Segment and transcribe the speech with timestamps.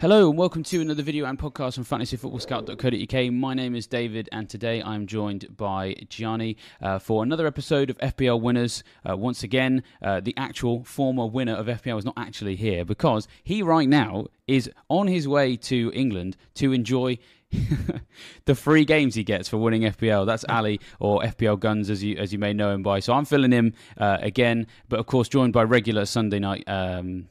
[0.00, 3.32] Hello and welcome to another video and podcast from fantasyfootballscout.co.uk.
[3.32, 7.98] My name is David and today I'm joined by Gianni uh, for another episode of
[7.98, 8.84] FPL Winners.
[9.04, 13.26] Uh, once again, uh, the actual former winner of FPL is not actually here because
[13.42, 17.18] he right now is on his way to England to enjoy
[18.44, 20.24] the free games he gets for winning FPL.
[20.26, 23.00] That's Ali or FPL Guns, as you as you may know him by.
[23.00, 27.30] So I'm filling him uh, again, but of course joined by regular Sunday night um,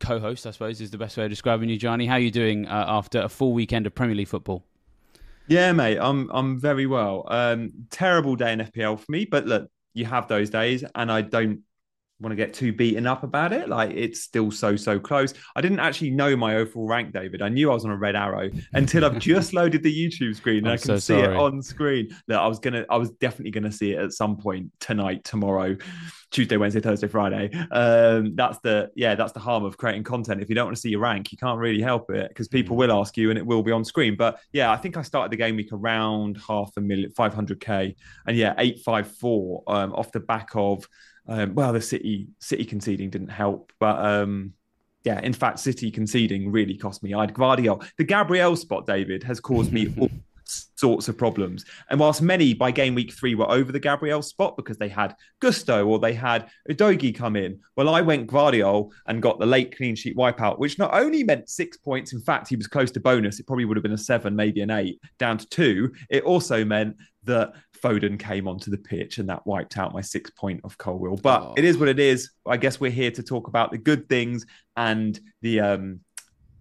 [0.00, 2.06] co-host, I suppose, is the best way of describing you, Gianni.
[2.06, 4.64] How are you doing uh, after a full weekend of Premier League football?
[5.46, 7.24] Yeah, mate, I'm I'm very well.
[7.28, 11.20] Um, terrible day in FPL for me, but look, you have those days, and I
[11.22, 11.60] don't
[12.20, 13.68] want to get too beaten up about it.
[13.68, 15.34] Like it's still so so close.
[15.56, 17.42] I didn't actually know my overall rank, David.
[17.42, 20.58] I knew I was on a red arrow until I've just loaded the YouTube screen
[20.58, 21.34] and I'm i can so see sorry.
[21.34, 22.16] it on screen.
[22.28, 25.76] That I was gonna, I was definitely gonna see it at some point tonight, tomorrow.
[26.30, 27.48] Tuesday, Wednesday, Thursday, Friday.
[27.70, 30.42] Um, that's the yeah, that's the harm of creating content.
[30.42, 32.74] If you don't want to see your rank, you can't really help it because people
[32.74, 32.80] mm.
[32.80, 34.16] will ask you and it will be on screen.
[34.16, 37.60] But yeah, I think I started the game week around half a million, five hundred
[37.60, 37.94] k,
[38.26, 40.88] and yeah, eight five four um, off the back of
[41.26, 44.52] um, well, the City City conceding didn't help, but um,
[45.04, 47.14] yeah, in fact, City conceding really cost me.
[47.14, 47.86] I had Gvardiol.
[47.98, 50.10] The Gabriel spot, David, has caused me all
[50.46, 51.64] sorts of problems.
[51.88, 55.14] And whilst many by game week three were over the Gabriel spot because they had
[55.40, 59.76] Gusto or they had Udogie come in, well, I went Gvardiol and got the late
[59.76, 63.00] clean sheet wipeout, which not only meant six points, in fact, he was close to
[63.00, 63.40] bonus.
[63.40, 65.92] It probably would have been a seven, maybe an eight, down to two.
[66.10, 67.52] It also meant that
[67.82, 71.16] Foden came onto the pitch and that wiped out my six point of Colwill.
[71.16, 71.54] But oh.
[71.56, 72.30] it is what it is.
[72.46, 74.46] I guess we're here to talk about the good things
[74.76, 76.00] and the um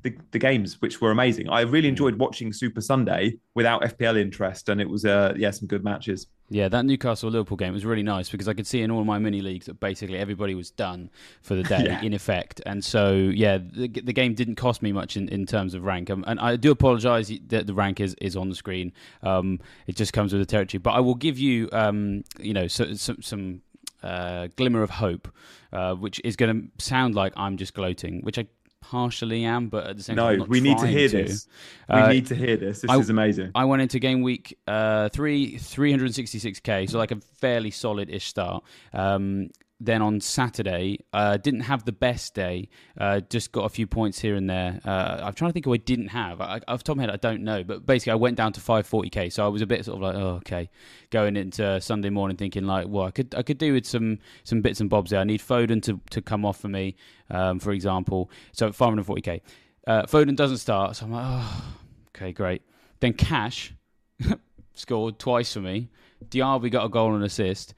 [0.04, 1.50] the, the games which were amazing.
[1.50, 5.68] I really enjoyed watching Super Sunday without FPL interest, and it was uh yeah some
[5.68, 6.28] good matches.
[6.50, 9.18] Yeah, that Newcastle Liverpool game was really nice because I could see in all my
[9.18, 11.10] mini leagues that basically everybody was done
[11.42, 12.02] for the day yeah.
[12.02, 15.74] in effect, and so yeah, the, the, game didn't cost me much in, in terms
[15.74, 16.10] of rank.
[16.10, 18.92] Um, and I do apologise that the rank is, is on the screen.
[19.24, 22.68] Um, it just comes with the territory, but I will give you um, you know
[22.68, 23.62] so, so, some
[24.04, 25.30] uh, glimmer of hope,
[25.72, 28.48] uh, which is going to sound like I'm just gloating, which I
[28.84, 31.24] partially am, but at the same time no, time, we need to hear to.
[31.24, 31.48] this.
[31.90, 32.82] Uh, we need to hear this.
[32.82, 33.52] This I, is amazing.
[33.56, 38.64] I went into game week uh, three, 366k, so like a fairly solid ish start.
[38.92, 39.50] Um,
[39.86, 42.70] then on Saturday, uh, didn't have the best day.
[42.98, 44.80] Uh, just got a few points here and there.
[44.86, 46.40] Uh, I'm trying to think who I didn't have.
[46.40, 47.64] I, off top of my head, I don't know.
[47.64, 49.32] But basically, I went down to 540k.
[49.32, 50.70] So I was a bit sort of like, oh, okay,
[51.10, 54.62] going into Sunday morning, thinking like, well, I could I could do with some some
[54.62, 55.20] bits and bobs there.
[55.20, 56.96] I need Foden to to come off for me,
[57.30, 58.32] um, for example.
[58.54, 59.42] So 540k.
[59.86, 61.76] Uh, Foden doesn't start, so I'm like, oh,
[62.16, 62.62] okay, great.
[63.02, 63.74] Then Cash
[64.74, 65.90] scored twice for me.
[66.30, 67.74] Diaby got a goal and assist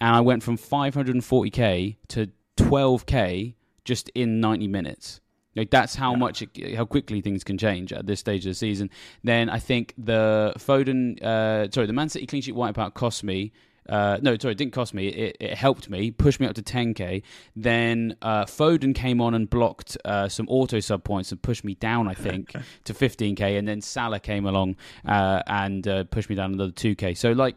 [0.00, 3.54] and I went from 540k to 12k
[3.84, 5.20] just in 90 minutes.
[5.56, 6.18] Like that's how yeah.
[6.18, 8.90] much, it, how quickly things can change at this stage of the season.
[9.24, 13.52] Then I think the Foden, uh, sorry, the Man City clean sheet wipeout cost me.
[13.88, 15.08] Uh, no, sorry, it didn't cost me.
[15.08, 17.22] It, it, helped me, pushed me up to 10k.
[17.56, 21.74] Then uh, Foden came on and blocked uh, some auto sub points and pushed me
[21.74, 22.52] down, I think,
[22.84, 23.58] to 15k.
[23.58, 24.76] And then Salah came along
[25.06, 27.16] uh, and uh, pushed me down another 2k.
[27.16, 27.56] So like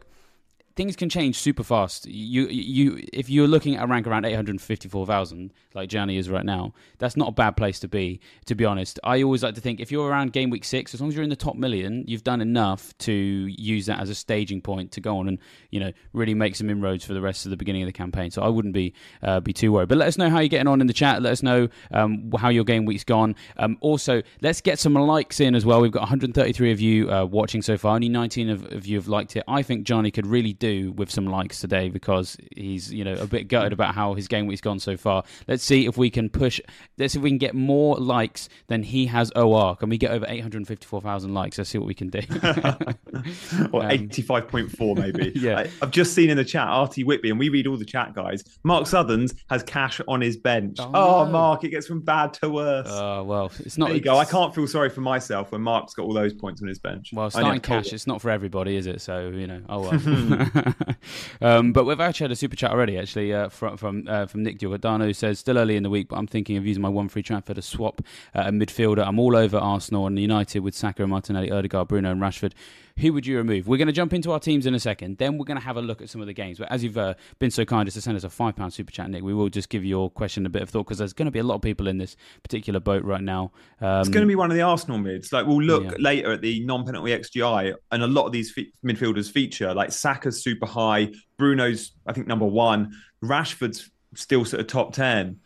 [0.76, 2.06] things can change super fast.
[2.06, 6.72] You you if you're looking at a rank around 854,000 like Gianni is right now,
[6.98, 8.98] that's not a bad place to be to be honest.
[9.04, 11.24] I always like to think if you're around game week 6 as long as you're
[11.24, 15.00] in the top million, you've done enough to use that as a staging point to
[15.00, 15.38] go on and,
[15.70, 18.30] you know, really make some inroads for the rest of the beginning of the campaign.
[18.30, 19.88] So I wouldn't be uh, be too worried.
[19.88, 21.22] But let us know how you're getting on in the chat.
[21.22, 23.34] Let us know um, how your game week's gone.
[23.56, 25.80] Um, also, let's get some likes in as well.
[25.80, 27.94] We've got 133 of you uh, watching so far.
[27.94, 29.44] Only 19 of, of you have liked it.
[29.48, 33.26] I think Gianni could really do with some likes today because he's you know a
[33.26, 35.24] bit gutted about how his game week's gone so far.
[35.48, 36.60] Let's see if we can push.
[36.98, 39.74] Let's see if we can get more likes than he has OR.
[39.74, 41.58] Can we get over eight hundred fifty-four thousand likes?
[41.58, 42.20] Let's see what we can do.
[43.72, 45.32] or um, eighty-five point four maybe.
[45.36, 47.84] yeah, I, have just seen in the chat Artie Whitby, and we read all the
[47.84, 48.44] chat guys.
[48.62, 50.76] Mark Southerns has Cash on his bench.
[50.78, 51.32] Oh, oh no.
[51.32, 52.86] Mark, it gets from bad to worse.
[52.88, 53.88] Oh uh, well, it's not.
[53.88, 54.16] There you go.
[54.16, 57.10] I can't feel sorry for myself when Mark's got all those points on his bench.
[57.12, 59.00] Well, starting Cash, it's not for everybody, is it?
[59.00, 59.92] So you know, oh well.
[61.40, 64.42] um, but we've actually had a super chat already, actually, uh, from from, uh, from
[64.42, 66.88] Nick Giordano who says, still early in the week, but I'm thinking of using my
[66.88, 68.00] one free transfer to swap
[68.34, 69.06] uh, a midfielder.
[69.06, 72.52] I'm all over Arsenal and United with Saka and Martinelli, Odegaard, Bruno, and Rashford.
[72.98, 73.68] Who would you remove?
[73.68, 75.18] We're going to jump into our teams in a second.
[75.18, 76.58] Then we're going to have a look at some of the games.
[76.58, 78.92] But as you've uh, been so kind as to send us a five pound super
[78.92, 81.26] chat, Nick, we will just give your question a bit of thought because there's going
[81.26, 83.52] to be a lot of people in this particular boat right now.
[83.80, 85.32] Um, it's going to be one of the Arsenal mids.
[85.32, 85.96] Like we'll look yeah.
[85.98, 89.74] later at the non-penalty XGI, and a lot of these f- midfielders feature.
[89.74, 92.92] Like Saka's super high, Bruno's I think number one,
[93.22, 95.40] Rashford's still sort of top ten.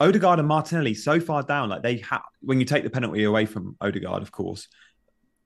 [0.00, 3.46] Odegaard and Martinelli so far down, like they have when you take the penalty away
[3.46, 4.66] from Odegaard, of course,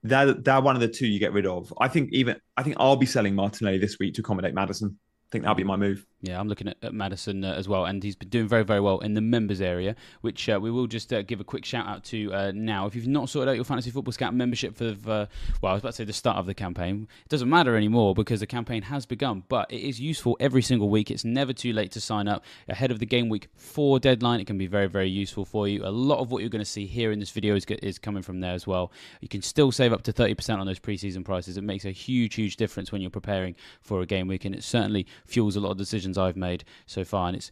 [0.08, 1.72] they're they're one of the two you get rid of.
[1.80, 4.98] I think even I think I'll be selling Martinelli this week to accommodate Maddison.
[4.98, 6.06] I think that'll be my move.
[6.22, 8.80] Yeah, I'm looking at, at Maddison uh, as well, and he's been doing very, very
[8.80, 11.86] well in the members area, which uh, we will just uh, give a quick shout
[11.86, 12.86] out to uh, now.
[12.86, 15.28] If you've not sorted out your Fantasy Football Scout membership for, the,
[15.60, 17.06] well, I was about to say the start of the campaign.
[17.24, 20.88] It doesn't matter anymore because the campaign has begun, but it is useful every single
[20.88, 21.10] week.
[21.10, 24.40] It's never too late to sign up ahead of the game week four deadline.
[24.40, 25.84] It can be very, very useful for you.
[25.84, 28.22] A lot of what you're going to see here in this video is, is coming
[28.22, 28.90] from there as well.
[29.20, 31.58] You can still save up to 30% on those preseason prices.
[31.58, 34.64] It makes a huge, huge difference when you're preparing for a game week, and it
[34.64, 37.50] certainly fuels a lot of decisions I've made so far, and it's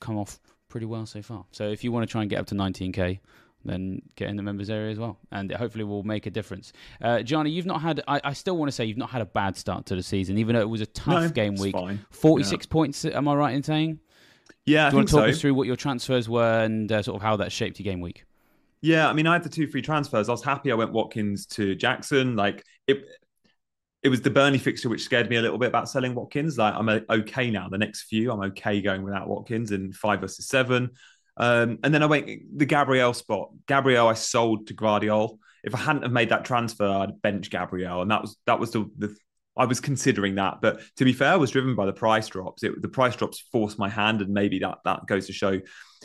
[0.00, 1.44] come off pretty well so far.
[1.52, 3.20] So if you want to try and get up to 19k,
[3.64, 6.72] then get in the members area as well, and it hopefully will make a difference.
[7.00, 8.02] Uh, Gianni, you've not had.
[8.06, 10.38] I, I, still want to say you've not had a bad start to the season,
[10.38, 11.72] even though it was a tough no, game week.
[11.72, 12.04] Fine.
[12.10, 12.72] Forty-six yeah.
[12.72, 13.04] points.
[13.04, 14.00] Am I right in saying?
[14.66, 15.30] Yeah, Do you want to talk so.
[15.30, 18.00] us through what your transfers were and uh, sort of how that shaped your game
[18.00, 18.24] week?
[18.80, 20.28] Yeah, I mean, I had the two free transfers.
[20.28, 20.70] I was happy.
[20.70, 22.36] I went Watkins to Jackson.
[22.36, 23.04] Like it,
[24.04, 26.58] it was the Burnley fixture which scared me a little bit about selling Watkins.
[26.58, 27.70] Like I'm okay now.
[27.70, 30.90] The next few, I'm okay going without Watkins in five versus seven.
[31.38, 33.48] Um, and then I went the Gabriel spot.
[33.66, 35.38] Gabriel, I sold to Gvardiol.
[35.64, 38.72] If I hadn't have made that transfer, I'd bench Gabriel, and that was that was
[38.72, 39.16] the, the
[39.56, 40.60] I was considering that.
[40.60, 42.62] But to be fair, I was driven by the price drops.
[42.62, 45.60] It, the price drops forced my hand, and maybe that that goes to show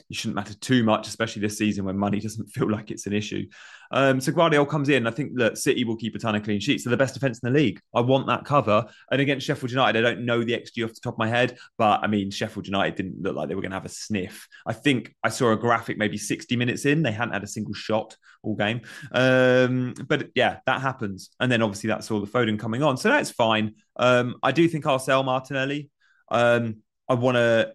[0.07, 3.13] you shouldn't matter too much, especially this season when money doesn't feel like it's an
[3.13, 3.45] issue.
[3.91, 5.07] Um, so Gvardiol comes in.
[5.07, 6.83] I think that City will keep a ton of clean sheets.
[6.83, 7.81] They're the best defense in the league.
[7.95, 8.85] I want that cover.
[9.11, 11.57] And against Sheffield United, I don't know the XG off the top of my head,
[11.77, 14.47] but I mean, Sheffield United didn't look like they were going to have a sniff.
[14.65, 17.01] I think I saw a graphic maybe 60 minutes in.
[17.01, 18.81] They hadn't had a single shot all game.
[19.11, 21.31] Um, but yeah, that happens.
[21.39, 22.97] And then obviously that's all the Foden coming on.
[22.97, 23.75] So that's fine.
[23.95, 25.89] Um, I do think I'll sell Martinelli.
[26.29, 27.73] Um, I want to.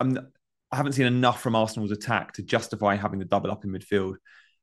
[0.00, 0.18] I'm
[0.74, 4.16] I haven't seen enough from Arsenal's attack to justify having the double up in midfield.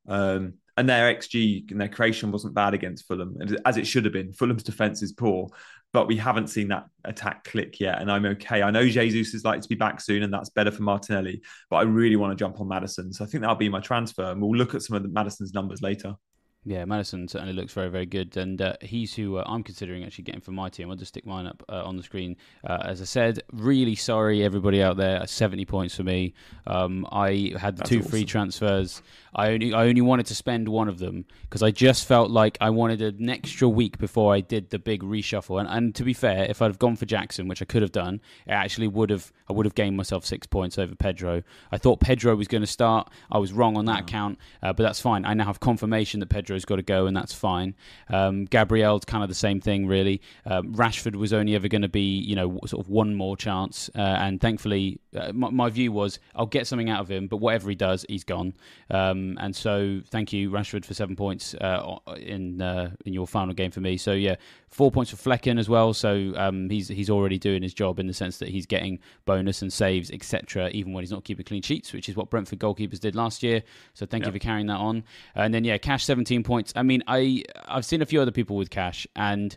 [0.10, 4.12] Um, and their XG and their creation wasn't bad against Fulham, as it should have
[4.12, 4.34] been.
[4.34, 5.48] Fulham's defense is poor,
[5.94, 8.02] but we haven't seen that attack click yet.
[8.02, 8.62] And I'm okay.
[8.62, 11.78] I know Jesus is likely to be back soon, and that's better for Martinelli, but
[11.78, 14.32] I really want to jump on Maddison, So I think that'll be my transfer.
[14.32, 16.16] And we'll look at some of the Maddison's numbers later.
[16.64, 20.26] Yeah, Maddison certainly looks very, very good, and uh, he's who uh, I'm considering actually
[20.26, 20.92] getting for my team.
[20.92, 22.38] I'll just stick mine up uh, on the screen.
[22.64, 25.26] Uh, as I said, really sorry everybody out there.
[25.26, 26.36] 70 points for me.
[26.68, 28.12] Um, I had the That's two awesome.
[28.12, 29.02] free transfers.
[29.34, 32.58] I only I only wanted to spend one of them because I just felt like
[32.60, 35.60] I wanted an extra week before I did the big reshuffle.
[35.60, 37.94] And, and to be fair, if I'd have gone for Jackson, which I could have
[37.94, 41.44] done, it actually would have I would have gained myself six points over Pedro.
[41.72, 43.10] I thought Pedro was going to start.
[43.32, 45.26] I was wrong on that count, uh, but that's fine.
[45.26, 47.76] I now have confirmation that Pedro's got to go, and that's fine.
[48.10, 50.22] Um, Gabriel's kind of the same thing, really.
[50.46, 53.90] Um, Rashford was only ever going to be you know sort of one more chance,
[53.96, 57.38] uh, and thankfully, uh, my, my, view was I'll get something out of him, but
[57.38, 58.54] whatever he does, he's gone.
[58.90, 63.28] Um, um, and so thank you, Rashford, for seven points uh, in uh, in your
[63.28, 63.98] final game for me.
[63.98, 64.36] So yeah,
[64.70, 65.94] four points for Flekken as well.
[65.94, 69.62] So um, he's he's already doing his job in the sense that he's getting bonus
[69.62, 70.70] and saves, etc.
[70.70, 73.64] Even when he's not keeping clean sheets, which is what Brentford goalkeepers did last year.
[73.94, 74.34] So thank yep.
[74.34, 75.04] you for carrying that on.
[75.36, 76.74] And then yeah, Cash seventeen points.
[76.76, 79.56] I mean, I I've seen a few other people with Cash and.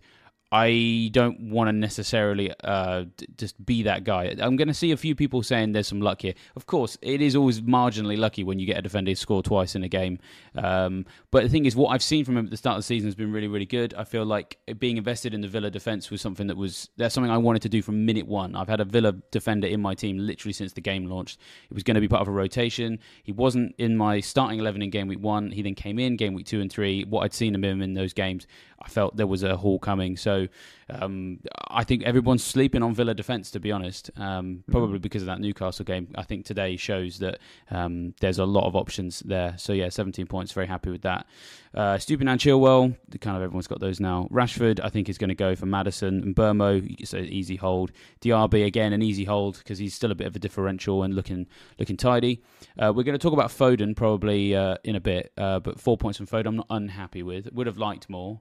[0.55, 4.37] I don't want to necessarily uh, d- just be that guy.
[4.39, 6.35] I'm going to see a few people saying there's some luck here.
[6.55, 9.83] Of course, it is always marginally lucky when you get a defender score twice in
[9.83, 10.21] a game.
[10.55, 12.87] Um, but the thing is, what I've seen from him at the start of the
[12.87, 13.95] season has been really, really good.
[13.95, 17.33] I feel like being invested in the Villa defence was something that was that's something
[17.33, 18.55] I wanted to do from minute one.
[18.55, 21.41] I've had a Villa defender in my team literally since the game launched.
[21.69, 23.01] It was going to be part of a rotation.
[23.25, 25.51] He wasn't in my starting eleven in game week one.
[25.51, 27.03] He then came in game week two and three.
[27.03, 28.47] What I'd seen of him in those games
[28.85, 30.17] I felt there was a haul coming.
[30.17, 30.44] So
[30.91, 35.27] um, I think everyone's sleeping on Villa defence, to be honest, um, probably because of
[35.27, 36.09] that Newcastle game.
[36.15, 37.39] I think today shows that
[37.71, 39.55] um, there's a lot of options there.
[39.59, 41.27] So yeah, 17 points, very happy with that.
[41.75, 44.29] Uh, and Chilwell, kind of everyone's got those now.
[44.31, 47.91] Rashford, I think, is going to go for Maddison and Mbeumo, so easy hold.
[48.21, 51.47] DRB again, an easy hold because he's still a bit of a differential and looking
[51.79, 52.43] looking tidy.
[52.79, 55.97] Uh, we're going to talk about Foden probably uh, in a bit, uh, but four
[55.97, 57.53] points from Foden, I'm not unhappy with.
[57.53, 58.41] Would have liked more.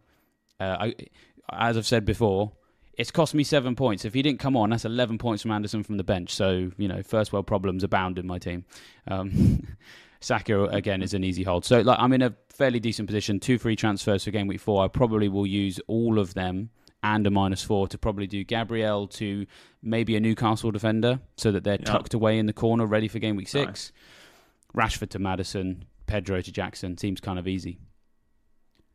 [0.60, 0.96] Uh, I,
[1.52, 2.52] as I've said before,
[2.98, 4.06] it's cost me seven points.
[4.06, 6.34] If he didn't come on, that's 11 points from Anderson from the bench.
[6.34, 8.66] So, you know, first world problems abound in my team.
[9.08, 9.68] Um,
[10.20, 11.66] Saka, again, is an easy hold.
[11.66, 13.40] So, like, I'm in a fairly decent position.
[13.40, 14.84] Two free transfers for game week four.
[14.84, 16.70] I probably will use all of them
[17.04, 19.46] and a minus four to probably do Gabriel to
[19.82, 23.36] maybe a Newcastle defender so that they're tucked away in the corner ready for game
[23.36, 23.92] week six.
[24.76, 24.92] Nice.
[24.98, 27.80] Rashford to Maddison, Pedro to Jackson seems kind of easy.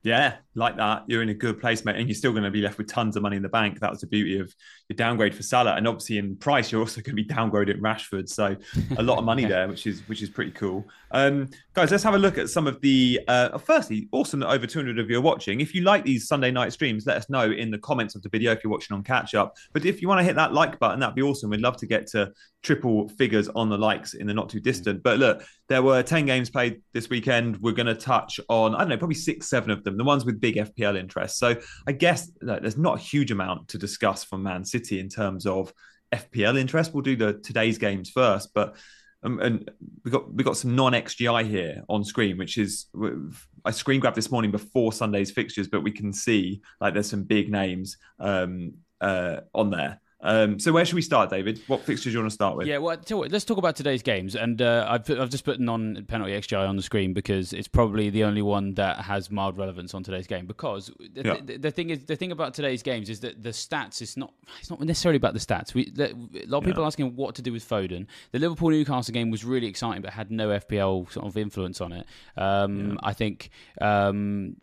[0.05, 1.05] Yeah, like that.
[1.09, 1.97] You're in a good place, mate.
[1.97, 3.81] And you're still going to be left with tons of money in the bank.
[3.81, 4.55] That was the beauty of
[4.89, 5.75] your downgrade for Salah.
[5.75, 8.29] And obviously in price, you're also going to be downgraded Rashford.
[8.29, 8.57] So
[8.97, 10.85] a lot of money there, which is which is pretty cool.
[11.11, 14.67] Um, guys, let's have a look at some of the uh, firstly, awesome that over
[14.67, 15.61] 200 of you are watching.
[15.61, 18.29] If you like these Sunday night streams, let us know in the comments of the
[18.29, 19.57] video if you're watching on catch up.
[19.73, 21.51] But if you want to hit that like button, that'd be awesome.
[21.51, 25.03] We'd love to get to triple figures on the likes in the not too distant.
[25.03, 27.59] But look, there were 10 games played this weekend.
[27.59, 30.25] We're going to touch on, I don't know, probably six, seven of them, the ones
[30.25, 31.39] with big FPL interest.
[31.39, 31.57] So
[31.87, 35.73] I guess there's not a huge amount to discuss from Man City in terms of
[36.13, 36.95] FPL interest.
[36.95, 38.77] We'll do the today's games first, but
[39.23, 39.71] um, and
[40.05, 42.87] we got we got some non XGI here on screen, which is
[43.65, 47.25] I screen grabbed this morning before Sunday's fixtures, but we can see like there's some
[47.25, 50.01] big names um, uh, on there.
[50.21, 51.61] Um, so where should we start, David?
[51.69, 52.67] What fixtures do you want to start with?
[52.67, 54.35] Yeah, well, let's talk about today's games.
[54.35, 58.25] And uh, I've, I've just put non-penalty XGI on the screen because it's probably the
[58.25, 60.47] only one that has mild relevance on today's game.
[60.47, 61.37] Because the, yeah.
[61.45, 64.33] the, the, thing is, the thing about today's games is that the stats is not
[64.59, 65.73] it's not necessarily about the stats.
[65.73, 66.89] We, the, a lot of people yeah.
[66.89, 68.07] asking what to do with Foden.
[68.33, 71.93] The Liverpool Newcastle game was really exciting, but had no FPL sort of influence on
[71.93, 72.07] it.
[72.37, 72.97] Um, yeah.
[73.03, 74.57] I think um,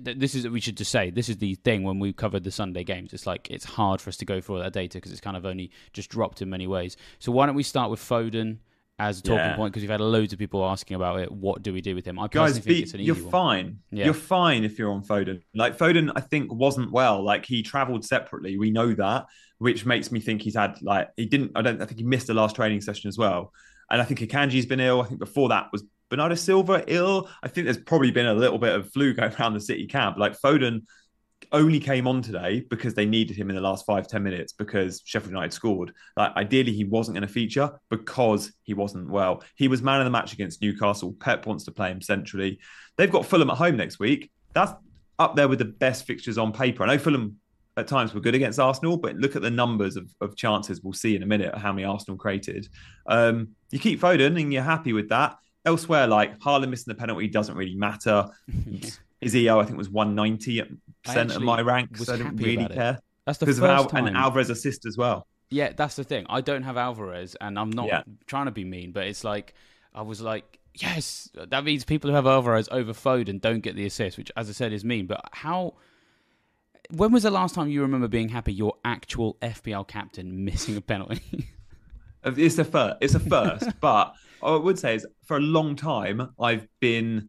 [0.00, 2.84] this is we should just say this is the thing when we covered the Sunday
[2.84, 3.12] games.
[3.12, 5.36] It's like it's hard for us to go through all that data because it's kind
[5.36, 6.96] of only just dropped in many ways.
[7.18, 8.58] So why don't we start with Foden
[8.98, 9.56] as a talking yeah.
[9.56, 11.30] point because we've had loads of people asking about it.
[11.30, 12.18] What do we do with him?
[12.18, 13.80] I Guys, think be, it's an you're fine.
[13.90, 14.06] Yeah.
[14.06, 15.42] You're fine if you're on Foden.
[15.54, 17.22] Like Foden, I think wasn't well.
[17.22, 18.58] Like he travelled separately.
[18.58, 19.26] We know that,
[19.58, 21.52] which makes me think he's had like he didn't.
[21.56, 21.82] I don't.
[21.82, 23.52] I think he missed the last training session as well.
[23.90, 25.02] And I think Akanji's been ill.
[25.02, 27.28] I think before that was Bernardo Silva ill.
[27.42, 30.18] I think there's probably been a little bit of flu going around the City camp.
[30.18, 30.82] Like Foden
[31.52, 35.02] only came on today because they needed him in the last five ten minutes because
[35.04, 35.92] Sheffield United scored.
[36.16, 39.42] Like ideally, he wasn't going to feature because he wasn't well.
[39.56, 41.14] He was man of the match against Newcastle.
[41.20, 42.58] Pep wants to play him centrally.
[42.96, 44.30] They've got Fulham at home next week.
[44.54, 44.72] That's
[45.18, 46.84] up there with the best fixtures on paper.
[46.84, 47.38] I know Fulham
[47.76, 50.82] at times were good against Arsenal, but look at the numbers of, of chances.
[50.82, 52.68] We'll see in a minute how many Arsenal created.
[53.06, 55.36] Um, you keep Foden and you're happy with that.
[55.64, 58.26] Elsewhere, like Haaland missing the penalty doesn't really matter.
[59.20, 62.08] His EO, I think, was 190 percent of my ranks.
[62.08, 62.98] I don't really care.
[63.26, 64.06] That's the first Al- time.
[64.06, 65.26] And Alvarez assist as well.
[65.50, 66.26] Yeah, that's the thing.
[66.28, 68.02] I don't have Alvarez, and I'm not yeah.
[68.26, 69.54] trying to be mean, but it's like
[69.94, 73.84] I was like, yes, that means people who have Alvarez over Foden don't get the
[73.84, 75.06] assist, which, as I said, is mean.
[75.06, 75.74] But how?
[76.90, 80.80] When was the last time you remember being happy your actual FPL captain missing a
[80.80, 81.48] penalty?
[82.24, 82.96] it's a first.
[83.00, 87.28] It's a first, but I would say is for a long time I've been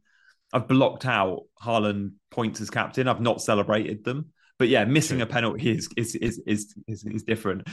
[0.54, 3.08] I've blocked out Haaland points as captain.
[3.08, 4.28] I've not celebrated them.
[4.60, 5.24] But yeah, missing True.
[5.24, 7.68] a penalty is is, is is is is different.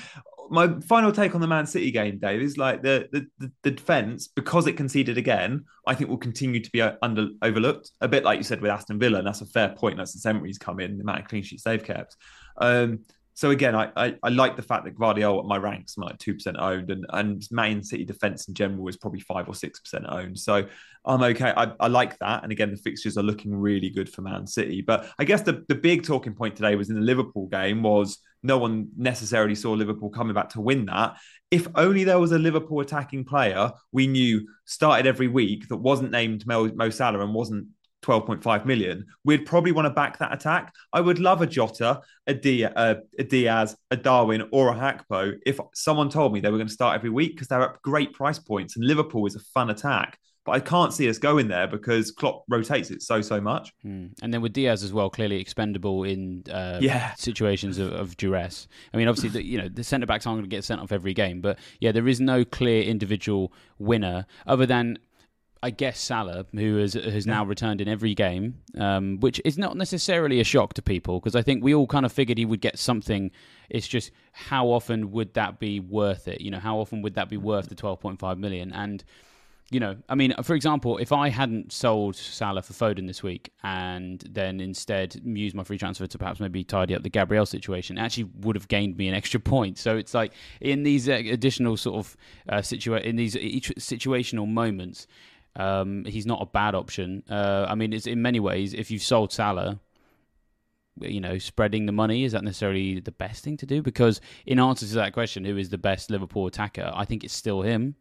[0.51, 4.29] My final take on the Man City game, Dave, is like the the, the defense
[4.29, 5.67] because it conceded again.
[5.87, 8.99] I think will continue to be under overlooked a bit, like you said with Aston
[8.99, 9.99] Villa, and that's a fair point.
[9.99, 12.17] That's the Emery's come in, the amount of clean sheets they've kept.
[12.57, 13.01] Um,
[13.41, 16.35] so again, I, I, I like the fact that Gvardiol at my ranks like two
[16.35, 20.05] percent owned, and and Man City defense in general is probably five or six percent
[20.11, 20.39] owned.
[20.39, 20.67] So
[21.07, 21.51] I'm okay.
[21.57, 24.83] I, I like that, and again, the fixtures are looking really good for Man City.
[24.83, 28.19] But I guess the the big talking point today was in the Liverpool game was
[28.43, 31.17] no one necessarily saw Liverpool coming back to win that.
[31.51, 36.11] If only there was a Liverpool attacking player we knew started every week that wasn't
[36.11, 37.69] named Mo, Mo Salah and wasn't
[38.03, 40.75] 12.5 million, we'd probably want to back that attack.
[40.93, 45.37] I would love a Jota, a, Diaz, a, a Diaz, a Darwin, or a Gakpo
[45.47, 48.13] if someone told me they were going to start every week because they're at great
[48.13, 50.19] price points and Liverpool is a fun attack.
[50.47, 53.73] But I can't see us going there because Klopp rotates it so so much.
[53.83, 54.07] Hmm.
[54.23, 57.13] And then with Diaz as well, clearly expendable in uh, yeah.
[57.15, 58.67] situations of, of, duress.
[58.95, 60.93] I mean, obviously, the, you know the centre backs aren't going to get sent off
[60.93, 64.99] every game, but yeah, there is no clear individual winner other than
[65.63, 69.77] I guess Salah, who has has now returned in every game, um, which is not
[69.77, 72.63] necessarily a shock to people because I think we all kind of figured he would
[72.63, 73.31] get something.
[73.69, 76.41] It's just how often would that be worth it?
[76.41, 78.73] You know, how often would that be worth the twelve point five million?
[78.73, 79.05] And
[79.71, 83.53] you know, I mean, for example, if I hadn't sold Salah for Foden this week
[83.63, 87.97] and then instead used my free transfer to perhaps maybe tidy up the Gabriel situation,
[87.97, 89.79] actually would have gained me an extra point.
[89.79, 92.17] So it's like in these uh, additional sort of
[92.49, 95.07] uh, situa- in these situational moments,
[95.57, 97.23] um, he's not a bad option.
[97.29, 99.81] Uh, I mean, it's in many ways, if you've sold Salah,
[101.01, 103.83] you know, spreading the money is that necessarily the best thing to do?
[103.83, 106.91] Because in answer to that question, who is the best Liverpool attacker?
[106.95, 107.95] I think it's still him.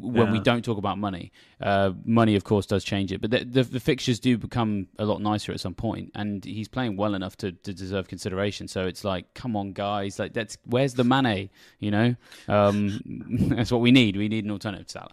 [0.00, 0.32] When yeah.
[0.32, 1.30] we don't talk about money,
[1.60, 5.04] uh, money of course does change it, but the, the, the, fixtures do become a
[5.04, 8.66] lot nicer at some point, and he's playing well enough to, to deserve consideration.
[8.66, 11.50] So it's like, come on, guys, like that's where's the Mane?
[11.80, 12.16] You know,
[12.48, 13.00] um,
[13.50, 14.16] that's what we need.
[14.16, 15.12] We need an alternative to Salah.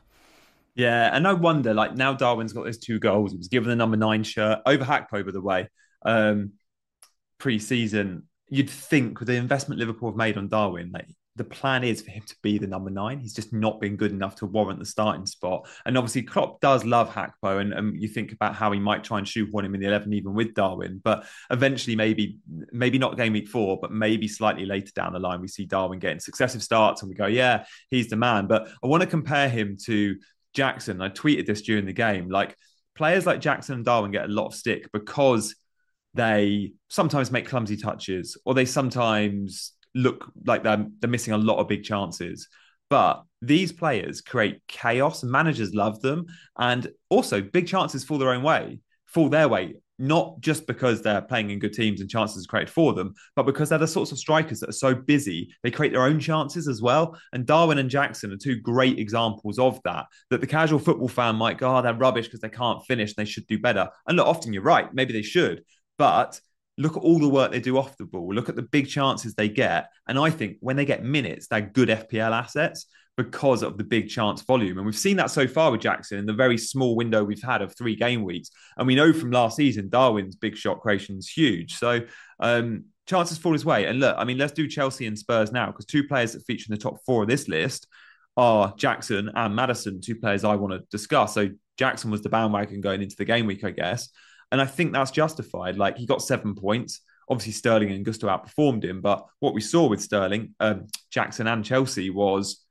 [0.75, 3.32] Yeah, and no wonder, like now Darwin's got those two goals.
[3.32, 5.70] He was given the number nine shirt over Gakpo, by the way,
[6.05, 6.51] um,
[7.38, 8.24] pre-season.
[8.50, 12.12] You'd think with the investment Liverpool have made on Darwin, like the plan is for
[12.12, 13.20] him to be the number nine.
[13.20, 15.67] He's just not been good enough to warrant the starting spot.
[15.86, 19.17] And obviously, Klopp does love Gakpo, and, and you think about how he might try
[19.17, 21.01] and shoehorn him in the eleven, even with Darwin.
[21.03, 22.39] But eventually, maybe
[22.72, 26.00] maybe not game week four, but maybe slightly later down the line, we see Darwin
[26.00, 28.48] getting successive starts, and we go, yeah, he's the man.
[28.48, 30.17] But I want to compare him to
[30.55, 32.55] Jackson, I tweeted this during the game, like
[32.95, 35.55] players like Jackson and Darwin get a lot of stick because
[36.13, 41.59] they sometimes make clumsy touches or they sometimes look like they're, they're missing a lot
[41.59, 42.47] of big chances.
[42.89, 45.24] But these players create chaos.
[45.24, 46.25] Managers love them.
[46.57, 51.21] And also, big chances fall their own way, fall their way not just because they're
[51.21, 54.11] playing in good teams and chances are created for them, but because they're the sorts
[54.11, 57.17] of strikers that are so busy, they create their own chances as well.
[57.33, 60.05] And Darwin and Jackson are two great examples of that.
[60.29, 63.25] That the casual football fan might go, oh, they're rubbish because they can't finish, they
[63.25, 63.89] should do better.
[64.07, 65.63] And look, often you're right, maybe they should,
[65.97, 66.39] but
[66.77, 69.33] look at all the work they do off the ball, look at the big chances
[69.33, 69.87] they get.
[70.07, 72.87] And I think when they get minutes, they're good FPL assets
[73.17, 74.77] because of the big chance volume.
[74.77, 77.62] And we've seen that so far with Jackson in the very small window we've had
[77.62, 78.50] of three game weeks.
[78.77, 81.75] And we know from last season, Darwin's big shot creation is huge.
[81.75, 82.01] So
[82.39, 83.86] um, chances fall his way.
[83.86, 86.65] And look, I mean, let's do Chelsea and Spurs now because two players that feature
[86.69, 87.88] in the top four of this list
[88.36, 91.34] are Jackson and Maddison, two players I want to discuss.
[91.34, 94.10] So Jackson was the bandwagon going into the game week, I guess.
[94.51, 95.77] And I think that's justified.
[95.77, 97.01] Like he got seven points.
[97.29, 99.01] Obviously, Sterling and Gusto outperformed him.
[99.01, 102.64] But what we saw with Sterling, um, Jackson, and Chelsea was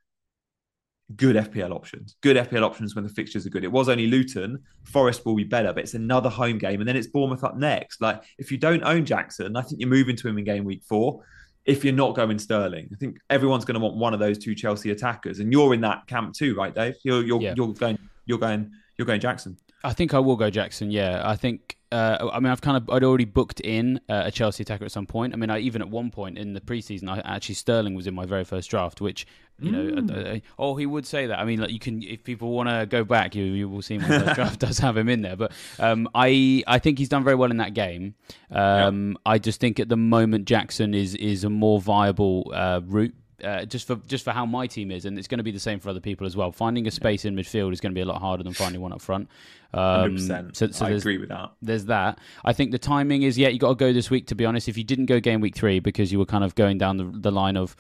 [1.17, 2.17] good FPL options.
[2.21, 3.65] Good FPL options when the fixtures are good.
[3.65, 4.59] It was only Luton.
[4.85, 8.01] Forest will be better, but it's another home game, and then it's Bournemouth up next.
[8.01, 10.83] Like if you don't own Jackson, I think you're moving to him in game week
[10.85, 11.23] four.
[11.65, 14.55] If you're not going Sterling, I think everyone's going to want one of those two
[14.55, 16.97] Chelsea attackers, and you're in that camp too, right, Dave?
[17.05, 17.55] You're you're, yeah.
[17.57, 19.57] you're going you're going you're going Jackson.
[19.83, 20.91] I think I will go Jackson.
[20.91, 21.77] Yeah, I think.
[21.95, 24.91] Uh, I mean, I've kind of I'd already booked in uh, a Chelsea attacker at
[24.91, 25.33] some point.
[25.33, 28.15] I mean, I, even at one point in the preseason, I actually Sterling was in
[28.15, 29.29] my very first draft, which
[29.61, 30.09] you mm.
[30.09, 31.39] know, uh, oh, he would say that.
[31.39, 33.99] I mean, like you can if people want to go back, you you will see
[33.99, 35.37] my first draft does have him in there.
[35.37, 38.17] But um, I I think he's done very well in that game.
[38.51, 43.15] Um, I just think at the moment Jackson is is a more viable uh, route
[43.45, 45.61] uh, just for just for how my team is, and it's going to be the
[45.61, 46.53] same for other people as well.
[46.53, 48.93] Finding a space in midfield is going to be a lot harder than finding one
[48.93, 49.29] up front.
[49.73, 50.57] Um, 100%.
[50.57, 51.53] So, so I agree with that.
[51.61, 52.19] There's that.
[52.45, 54.27] I think the timing is yeah, you got to go this week.
[54.29, 56.55] To be honest, if you didn't go game week three because you were kind of
[56.55, 57.77] going down the, the line of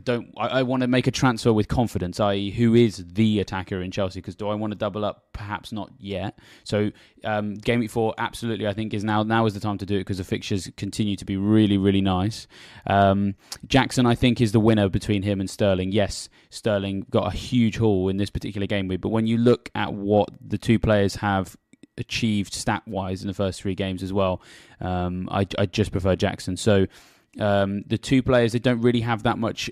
[0.00, 3.80] don't I, I, want to make a transfer with confidence, i.e., who is the attacker
[3.82, 4.20] in Chelsea?
[4.20, 5.32] Because do I want to double up?
[5.32, 6.38] Perhaps not yet.
[6.64, 6.90] So
[7.24, 9.96] um, game week four, absolutely, I think is now now is the time to do
[9.96, 12.46] it because the fixtures continue to be really really nice.
[12.86, 13.34] Um,
[13.66, 15.92] Jackson, I think, is the winner between him and Sterling.
[15.92, 19.70] Yes, Sterling got a huge haul in this particular game week, but when you look
[19.74, 21.56] at what the two players have
[21.98, 24.40] achieved stat wise in the first three games as well,
[24.80, 26.56] um, I, I just prefer Jackson.
[26.56, 26.86] So.
[27.38, 29.70] Um, the two players they don't really have that much.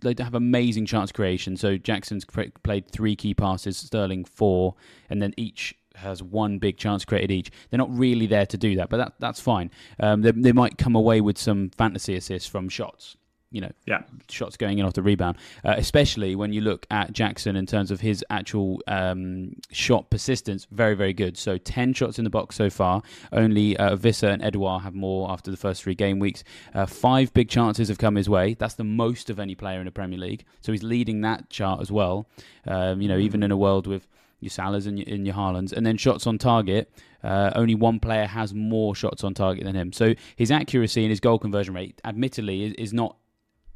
[0.00, 1.56] They have amazing chance creation.
[1.56, 4.74] So Jackson's played three key passes, Sterling four,
[5.08, 7.50] and then each has one big chance created each.
[7.68, 9.70] They're not really there to do that, but that that's fine.
[9.98, 13.16] Um, they, they might come away with some fantasy assists from shots
[13.50, 14.02] you know, yeah.
[14.28, 15.36] shots going in off the rebound.
[15.64, 20.66] Uh, especially when you look at Jackson in terms of his actual um, shot persistence,
[20.70, 21.36] very, very good.
[21.36, 23.02] So 10 shots in the box so far.
[23.32, 26.44] Only uh, Wissa and Edouard have more after the first three game weeks.
[26.74, 28.54] Uh, five big chances have come his way.
[28.54, 30.44] That's the most of any player in the Premier League.
[30.60, 32.26] So he's leading that chart as well.
[32.66, 34.06] Um, you know, even in a world with
[34.40, 35.72] your Salahs and your, and your Haalands.
[35.72, 36.90] And then shots on target,
[37.22, 39.92] uh, only one player has more shots on target than him.
[39.92, 43.16] So his accuracy and his goal conversion rate, admittedly, is, is not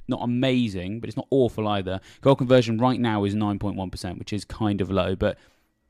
[0.09, 2.01] not amazing, but it's not awful either.
[2.21, 5.39] Goal conversion right now is 9.1%, which is kind of low, but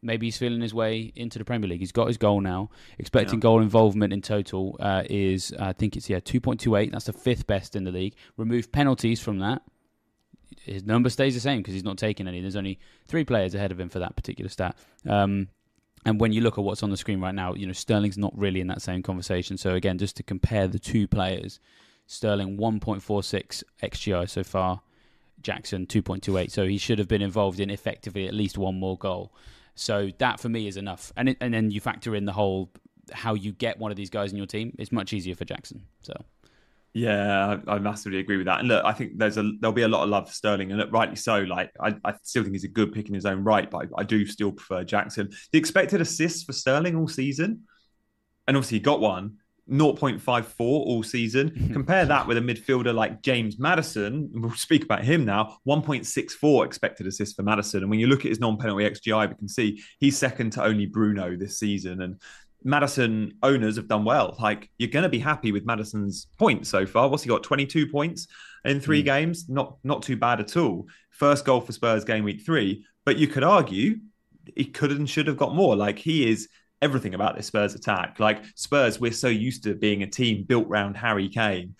[0.02, 1.80] maybe he's feeling his way into the Premier League.
[1.80, 2.70] He's got his goal now.
[2.98, 3.42] Expecting yeah.
[3.42, 6.92] goal involvement in total uh, is, I think it's, yeah, 2.28.
[6.92, 8.14] That's the fifth best in the league.
[8.36, 9.62] Remove penalties from that.
[10.62, 12.40] His number stays the same because he's not taking any.
[12.40, 14.76] There's only three players ahead of him for that particular stat.
[15.08, 15.48] Um,
[16.06, 18.36] and when you look at what's on the screen right now, you know Sterling's not
[18.36, 19.56] really in that same conversation.
[19.56, 21.60] So again, just to compare the two players,
[22.06, 24.82] Sterling 1.46 XGI so far.
[25.42, 26.50] Jackson 2.28.
[26.50, 29.32] So he should have been involved in effectively at least one more goal.
[29.74, 31.12] So that for me is enough.
[31.16, 32.70] And it, and then you factor in the whole
[33.12, 35.84] how you get one of these guys in your team, it's much easier for Jackson.
[36.00, 36.14] So.
[36.94, 38.60] Yeah, I, I, massively agree with that.
[38.60, 40.78] And look, I think there's a there'll be a lot of love for Sterling, and
[40.78, 41.40] look, rightly so.
[41.40, 44.02] Like, I, I still think he's a good pick in his own right, but I,
[44.02, 45.30] I do still prefer Jackson.
[45.50, 47.64] The expected assists for Sterling all season,
[48.46, 49.38] and obviously he got one.
[49.70, 51.70] 0.54 all season.
[51.72, 55.56] Compare that with a midfielder like James Maddison, We'll speak about him now.
[55.66, 57.82] 1.64 expected assist for Maddison.
[57.82, 60.64] And when you look at his non penalty XGI, we can see he's second to
[60.64, 62.02] only Bruno this season.
[62.02, 62.20] And
[62.64, 64.36] Maddison owners have done well.
[64.40, 67.08] Like you're going to be happy with Maddison's points so far.
[67.08, 67.42] What's he got?
[67.42, 68.26] 22 points
[68.64, 69.06] in three mm.
[69.06, 69.48] games.
[69.48, 70.86] Not not too bad at all.
[71.10, 72.84] First goal for Spurs game week three.
[73.04, 73.96] But you could argue
[74.56, 75.76] he could and should have got more.
[75.76, 76.48] Like he is
[76.82, 78.20] everything about this Spurs attack.
[78.20, 81.74] Like Spurs, we're so used to being a team built around Harry Kane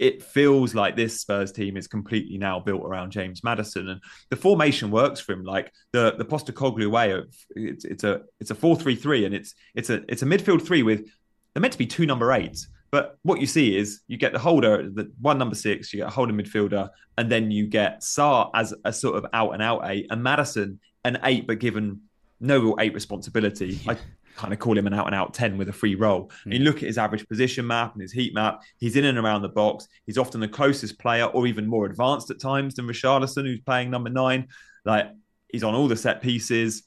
[0.00, 4.36] it feels like this Spurs team is completely now built around James Maddison, and the
[4.36, 5.44] formation works for him.
[5.44, 9.34] Like the the Postecoglou way of it's it's a it's a four three three, and
[9.34, 11.06] it's it's a it's a midfield three with
[11.52, 12.68] they're meant to be two number eights.
[12.90, 16.08] But what you see is you get the holder, the one number six, you get
[16.08, 19.82] a holder midfielder, and then you get Sarr as a sort of out and out
[19.84, 22.00] eight, and Maddison an eight, but given
[22.40, 23.78] no real eight responsibility.
[23.86, 23.98] I
[24.36, 26.28] kind of call him an out and out 10 with a free role.
[26.28, 26.44] Mm.
[26.44, 29.18] And you look at his average position map and his heat map, he's in and
[29.18, 29.86] around the box.
[30.06, 33.90] He's often the closest player or even more advanced at times than Richarlison, who's playing
[33.90, 34.48] number nine.
[34.84, 35.10] Like
[35.48, 36.84] he's on all the set pieces.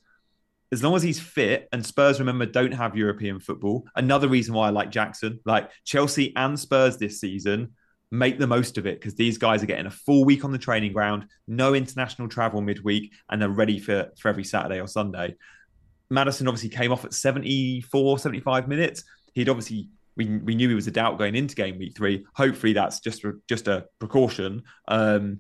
[0.71, 3.85] As long as he's fit, and Spurs, remember, don't have European football.
[3.95, 7.73] Another reason why I like Jackson, like Chelsea and Spurs this season,
[8.13, 10.57] make the most of it because these guys are getting a full week on the
[10.57, 15.35] training ground, no international travel midweek, and they're ready for, for every Saturday or Sunday.
[16.13, 19.03] Maddison obviously came off at 74, 75 minutes.
[19.33, 22.25] He'd obviously we, we knew he was a doubt going into game week three.
[22.35, 24.63] Hopefully that's just just a precaution.
[24.87, 25.39] Um,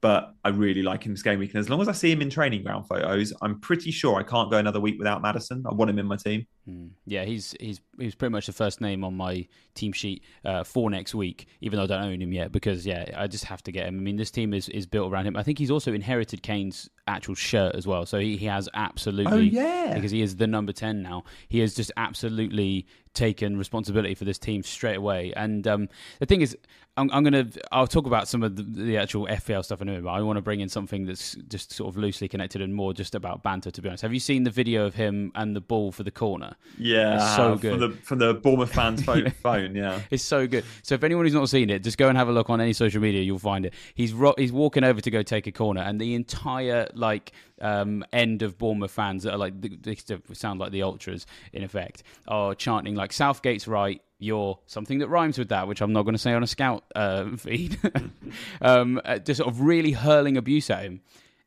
[0.00, 1.54] but I really like him this game week.
[1.54, 4.22] And as long as I see him in training ground photos, I'm pretty sure I
[4.22, 5.64] can't go another week without Maddison.
[5.66, 6.46] I want him in my team.
[6.68, 6.90] Mm.
[7.04, 10.88] Yeah, he's he's he's pretty much the first name on my team sheet uh, for
[10.88, 13.72] next week, even though I don't own him yet, because yeah, I just have to
[13.72, 13.98] get him.
[13.98, 15.36] I mean, this team is, is built around him.
[15.36, 19.32] I think he's also inherited Kane's actual shirt as well, so he, he has absolutely
[19.32, 21.24] oh yeah because he is the number ten now.
[21.48, 25.32] He has just absolutely taken responsibility for this team straight away.
[25.34, 26.56] And um, the thing is,
[26.96, 29.92] I'm, I'm, gonna I'll talk about some of the, the, actual FPL stuff in a
[29.92, 32.74] minute, but I want to bring in something that's just sort of loosely connected and
[32.74, 33.70] more just about banter.
[33.70, 36.10] To be honest, have you seen the video of him and the ball for the
[36.10, 36.53] corner?
[36.78, 39.30] Yeah, it's so good from the from the Bournemouth fans phone.
[39.42, 40.64] phone yeah, it's so good.
[40.82, 42.72] So if anyone who's not seen it, just go and have a look on any
[42.72, 43.22] social media.
[43.22, 43.74] You'll find it.
[43.94, 48.04] He's ro- he's walking over to go take a corner, and the entire like um,
[48.12, 49.96] end of Bournemouth fans that are like they
[50.32, 55.38] sound like the ultras in effect are chanting like Southgate's right, you're something that rhymes
[55.38, 57.78] with that, which I'm not going to say on a scout uh, feed.
[58.60, 61.02] um, uh, just sort of really hurling abuse at him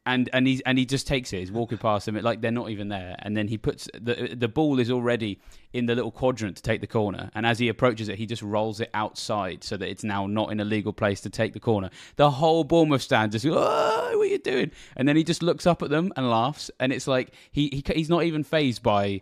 [0.08, 1.39] and and he and he just takes it.
[1.39, 3.15] He's walking past them, like they're not even there.
[3.20, 5.39] And then he puts the the ball is already
[5.74, 7.30] in the little quadrant to take the corner.
[7.36, 10.52] And as he approaches it, he just rolls it outside so that it's now not
[10.52, 11.89] in a legal place to take the corner.
[12.15, 14.72] The whole Bournemouth stand just, oh, what are you doing?
[14.96, 16.72] And then he just looks up at them and laughs.
[16.80, 19.22] And it's like he, he he's not even phased by.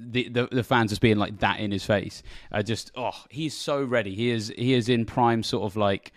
[0.00, 3.56] The, the, the fans just being like that in his face, uh, just oh, he's
[3.56, 4.12] so ready.
[4.12, 6.12] He is he is in prime sort of like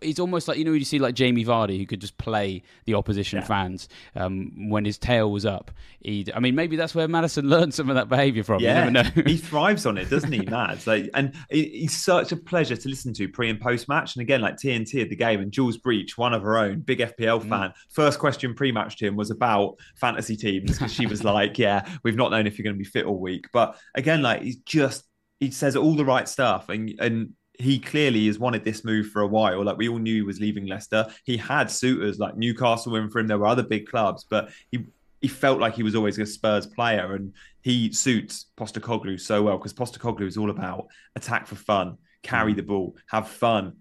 [0.00, 2.94] it's almost like you know you see like Jamie Vardy who could just play the
[2.94, 3.44] opposition yeah.
[3.44, 5.70] fans um, when his tail was up.
[6.00, 8.60] He, I mean, maybe that's where Maddison learned some of that behaviour from.
[8.60, 10.86] Yeah, he thrives on it, doesn't he, Mads?
[10.86, 14.16] Like, and he's such a pleasure to listen to pre and post match.
[14.16, 16.98] And again, like TNT at the game, and Jules Breach, one of her own, big
[16.98, 17.48] FPL mm.
[17.48, 17.72] fan.
[17.90, 21.86] First question pre match to him was about fantasy teams because she was like, "Yeah,
[22.02, 24.56] we've not known if you're going to be fit all week." But again, like he's
[24.56, 25.04] just
[25.40, 29.22] he says all the right stuff and and he clearly has wanted this move for
[29.22, 29.64] a while.
[29.64, 31.06] Like we all knew he was leaving Leicester.
[31.24, 33.28] He had suitors like Newcastle in for him.
[33.28, 34.86] There were other big clubs, but he
[35.20, 39.56] he felt like he was always a Spurs player, and he suits Postecoglou so well
[39.56, 42.56] because Postecoglou is all about attack for fun, carry mm.
[42.56, 43.74] the ball, have fun.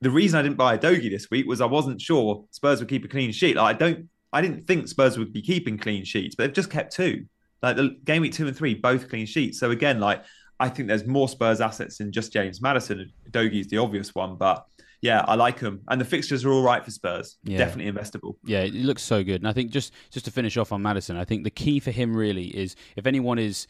[0.00, 3.04] The reason I didn't buy Udogie this week was I wasn't sure Spurs would keep
[3.04, 3.56] a clean sheet.
[3.56, 6.70] Like I don't, I didn't think Spurs would be keeping clean sheets, but they've just
[6.70, 7.26] kept two.
[7.62, 9.58] Like the game week two and three, both clean sheets.
[9.60, 10.22] So again, like
[10.58, 13.12] I think there's more Spurs assets than just James Maddison.
[13.30, 14.66] Udogie's the obvious one, but
[15.02, 17.36] yeah, I like them, and the fixtures are all right for Spurs.
[17.44, 17.58] Yeah.
[17.58, 18.36] Definitely investable.
[18.44, 21.16] Yeah, it looks so good, and I think just just to finish off on Maddison,
[21.16, 23.66] I think the key for him really is if anyone is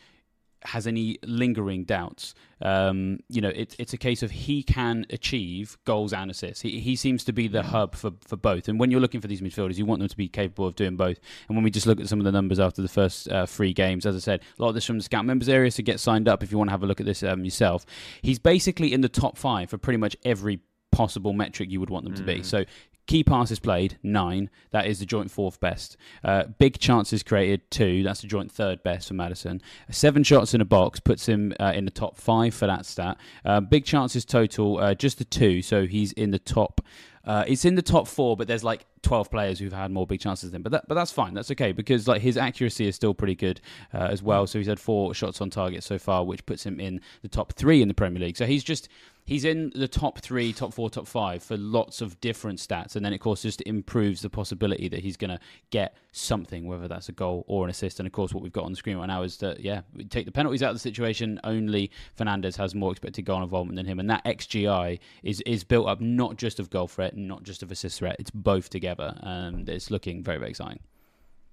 [0.67, 2.35] has any lingering doubts.
[2.61, 6.63] Um, you know, it, it's a case of he can achieve goals and assists.
[6.63, 8.69] He, he seems to be the hub for, for both.
[8.69, 10.97] And when you're looking for these midfielders, you want them to be capable of doing
[10.97, 11.19] both.
[11.49, 13.73] And when we just look at some of the numbers after the first uh, three
[13.73, 16.01] games, as I said, a lot of this from the scout members area, so get
[16.01, 17.85] signed up if you want to have a look at this um, yourself.
[18.23, 20.61] He's basically in the top five for pretty much every
[20.93, 22.37] possible metric you would want them to be.
[22.37, 22.45] Mm.
[22.45, 22.65] So
[23.07, 24.51] key passes played nine.
[24.71, 25.97] That is the joint fourth best.
[26.25, 28.03] Uh, big chances created two.
[28.03, 29.63] That's the joint third best for Maddison.
[29.91, 33.19] Seven shots in a box puts him uh, in the top five for that stat.
[33.45, 36.81] Uh, big chances total uh, just the two, so he's in the top.
[37.27, 40.21] Uh, it's in the top four, but there's like 12 players who've had more big
[40.21, 40.63] chances than him.
[40.63, 41.35] But that, but that's fine.
[41.35, 43.61] That's okay because like his accuracy is still pretty good
[43.93, 44.47] uh, as well.
[44.47, 47.53] So he's had four shots on target so far, which puts him in the top
[47.55, 48.37] three in the Premier League.
[48.37, 48.89] So he's just
[49.27, 53.05] he's in the top three, top four, top five for lots of different stats, and
[53.05, 57.09] then of course just improves the possibility that he's going to get something, whether that's
[57.09, 58.01] a goal or an assist.
[58.01, 60.05] And of course, what we've got on the screen right now is that yeah, we
[60.05, 61.39] take the penalties out of the situation.
[61.45, 65.89] Only Fernandes has more expected goal involvement than him, and that xGI is is built
[65.89, 68.17] up not just of goal threat, not just of assist threat.
[68.19, 70.81] It's both together, and it's looking very very exciting.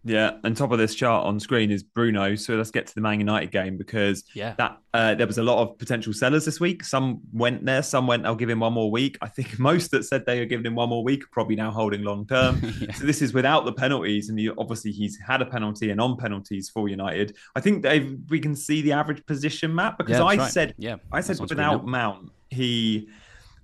[0.05, 2.35] Yeah, and top of this chart on screen is Bruno.
[2.35, 4.53] So let's get to the Man United game because yeah.
[4.57, 6.83] that uh, there was a lot of potential sellers this week.
[6.83, 8.25] Some went there, some went.
[8.25, 9.17] I'll give him one more week.
[9.21, 11.71] I think most that said they are giving him one more week are probably now
[11.71, 12.59] holding long term.
[12.81, 12.93] yeah.
[12.93, 16.17] So this is without the penalties, and you, obviously he's had a penalty and on
[16.17, 17.37] penalties for United.
[17.55, 20.51] I think they we can see the average position map because yeah, I right.
[20.51, 23.09] said yeah, I said without Mount he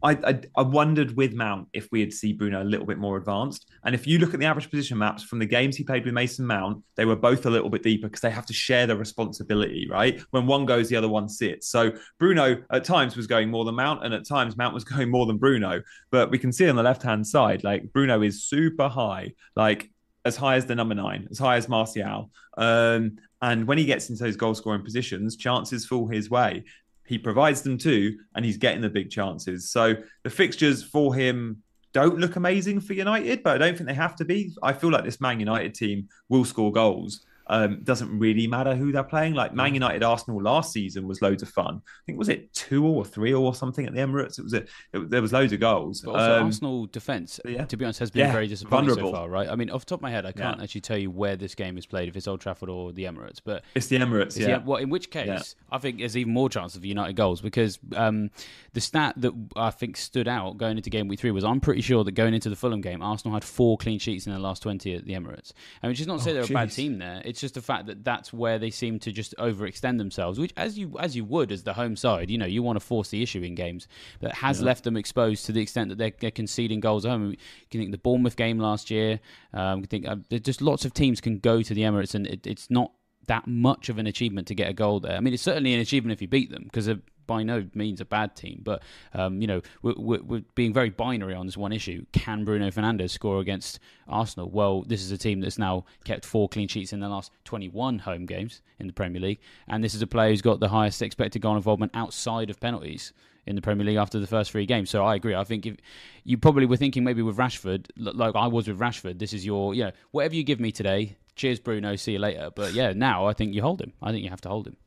[0.02, 3.70] I, I, I wondered with Mount if we'd see Bruno a little bit more advanced.
[3.84, 6.14] And if you look at the average position maps from the games he played with
[6.14, 8.96] Mason Mount, they were both a little bit deeper because they have to share the
[8.96, 10.22] responsibility, right?
[10.32, 11.68] When one goes, the other one sits.
[11.68, 15.10] So Bruno at times was going more than Mount, and at times Mount was going
[15.10, 15.82] more than Bruno.
[16.12, 19.90] But we can see on the left hand side, like Bruno is super high, like
[20.26, 22.30] as high as the number nine, as high as Martial.
[22.58, 26.66] Um, and when he gets into those goal scoring positions, chances fall his way
[27.10, 29.72] he provides them too, and he's getting the big chances.
[29.72, 33.96] So the fixtures for him don't look amazing for United, but I don't think they
[33.96, 34.54] have to be.
[34.62, 37.26] I feel like this Man United team will score goals.
[37.50, 39.34] Um, doesn't really matter who they're playing.
[39.34, 41.82] Like Man United Arsenal last season was loads of fun.
[41.84, 44.38] I think was it two or three or something at the Emirates.
[44.38, 46.02] It was a, it, there was loads of goals.
[46.02, 47.66] But also um, Arsenal defense, yeah.
[47.66, 49.12] to be honest, has been yeah, very disappointing vulnerable.
[49.12, 49.30] so far.
[49.30, 49.50] Right?
[49.50, 50.64] I mean, off the top of my head, I can't yeah.
[50.64, 53.40] actually tell you where this game is played, if it's Old Trafford or the Emirates.
[53.44, 54.38] But it's the Emirates.
[54.38, 54.58] Yeah.
[54.58, 58.30] well, in which case, I think there's even more chance of United goals because um,
[58.74, 61.82] the stat that I think stood out going into game week three was I'm pretty
[61.82, 64.64] sure that going into the Fulham game, Arsenal had four clean sheets in the last
[64.64, 65.54] 20 at the Emirates.
[65.82, 66.52] I mean, which is not to say oh, they're geez.
[66.52, 67.22] a bad team there.
[67.26, 70.54] It's just the fact that that that's where they seem to just overextend themselves, which
[70.58, 73.10] as you as you would as the home side, you know, you want to force
[73.10, 73.88] the issue in games,
[74.20, 74.66] but has yeah.
[74.66, 77.32] left them exposed to the extent that they're, they're conceding goals at home.
[77.32, 77.38] You
[77.72, 79.20] can think the Bournemouth game last year.
[79.54, 82.46] Um, you think uh, just lots of teams can go to the Emirates, and it,
[82.46, 82.92] it's not
[83.28, 85.16] that much of an achievement to get a goal there.
[85.16, 86.88] I mean, it's certainly an achievement if you beat them because
[87.30, 88.82] by no means a bad team, but
[89.14, 92.04] um, you know we're, we're, being very binary on this one issue.
[92.12, 94.50] Can Bruno Fernandes score against Arsenal?
[94.50, 98.00] Well, this is a team that's now kept four clean sheets in the last 21
[98.00, 101.04] home games in the Premier League, and this is a player who's got the highest
[101.04, 103.14] expected goal involvement outside of penalties
[103.46, 104.90] in the Premier League after the first three games.
[104.90, 105.36] So I agree.
[105.36, 105.78] I think if
[106.24, 109.74] you probably were thinking maybe with Rashford, like I was with Rashford, this is your,
[109.74, 112.50] you know, whatever you give me today, cheers, Bruno, see you later.
[112.54, 113.94] But yeah, now I think you hold him.
[114.02, 114.78] I think you have to hold him.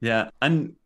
[0.00, 0.30] Yeah.
[0.40, 0.76] And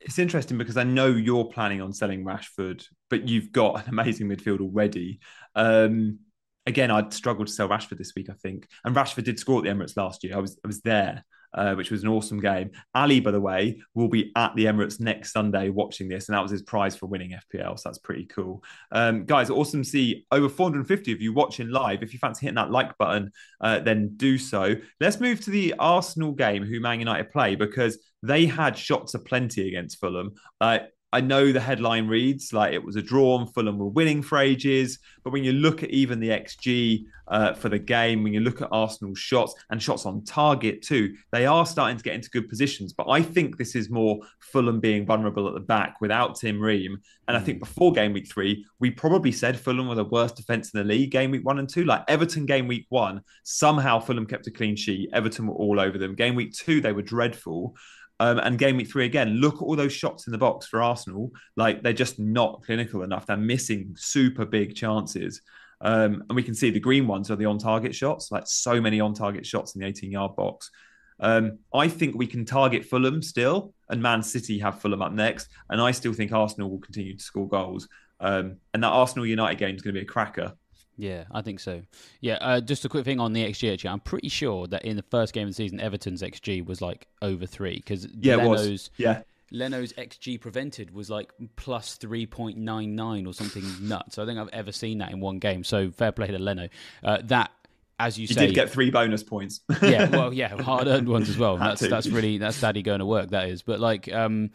[0.00, 4.28] it's interesting because I know you're planning on selling Rashford, but you've got an amazing
[4.28, 5.20] midfield already.
[5.54, 6.20] Um,
[6.66, 8.66] again, I'd struggled to sell Rashford this week, I think.
[8.84, 10.36] And Rashford did score at the Emirates last year.
[10.36, 12.70] I was I was there uh, which was an awesome game.
[12.94, 16.42] Ali, by the way, will be at the Emirates next Sunday watching this, and that
[16.42, 17.78] was his prize for winning FPL.
[17.78, 18.62] So that's pretty cool.
[18.92, 22.02] Um, guys, awesome to see over 450 of you watching live.
[22.02, 24.76] If you fancy hitting that like button, uh, then do so.
[25.00, 29.68] Let's move to the Arsenal game, who Man United play, because they had shots aplenty
[29.68, 30.34] against Fulham.
[30.60, 30.80] Uh,
[31.12, 34.38] I know the headline reads like it was a draw and Fulham were winning for
[34.38, 38.38] ages, but when you look at even the XG uh, for the game, when you
[38.38, 42.30] look at Arsenal's shots and shots on target too, they are starting to get into
[42.30, 42.92] good positions.
[42.92, 47.00] But I think this is more Fulham being vulnerable at the back without Tim Ream.
[47.26, 47.60] And I think mm.
[47.60, 51.10] before game week three, we probably said Fulham were the worst defence in the league
[51.10, 51.84] game week one and two.
[51.84, 55.10] Like Everton game week one, somehow Fulham kept a clean sheet.
[55.12, 56.14] Everton were all over them.
[56.14, 57.74] Game week two, they were dreadful.
[58.20, 60.82] Um, and game week three again, look at all those shots in the box for
[60.82, 61.32] Arsenal.
[61.56, 63.24] Like they're just not clinical enough.
[63.24, 65.40] They're missing super big chances.
[65.80, 68.78] Um, and we can see the green ones are the on target shots, like so
[68.78, 70.70] many on target shots in the 18 yard box.
[71.18, 75.48] Um, I think we can target Fulham still, and Man City have Fulham up next.
[75.70, 77.88] And I still think Arsenal will continue to score goals.
[78.20, 80.52] Um, and that Arsenal United game is going to be a cracker.
[81.00, 81.80] Yeah, I think so.
[82.20, 83.72] Yeah, uh, just a quick thing on the XG.
[83.72, 86.82] Actually, I'm pretty sure that in the first game of the season, Everton's XG was
[86.82, 88.90] like over three because yeah, Leno's.
[88.98, 89.22] Yeah.
[89.52, 94.16] Leno's XG prevented was like plus 3.99 or something nuts.
[94.16, 95.64] I think I've ever seen that in one game.
[95.64, 96.68] So fair play to Leno.
[97.02, 97.50] Uh, that
[97.98, 99.60] as you, you say, did get three bonus points.
[99.82, 101.56] yeah, well, yeah, hard earned ones as well.
[101.56, 103.30] that's that's really that's daddy going to work.
[103.30, 104.50] That is, but like, um,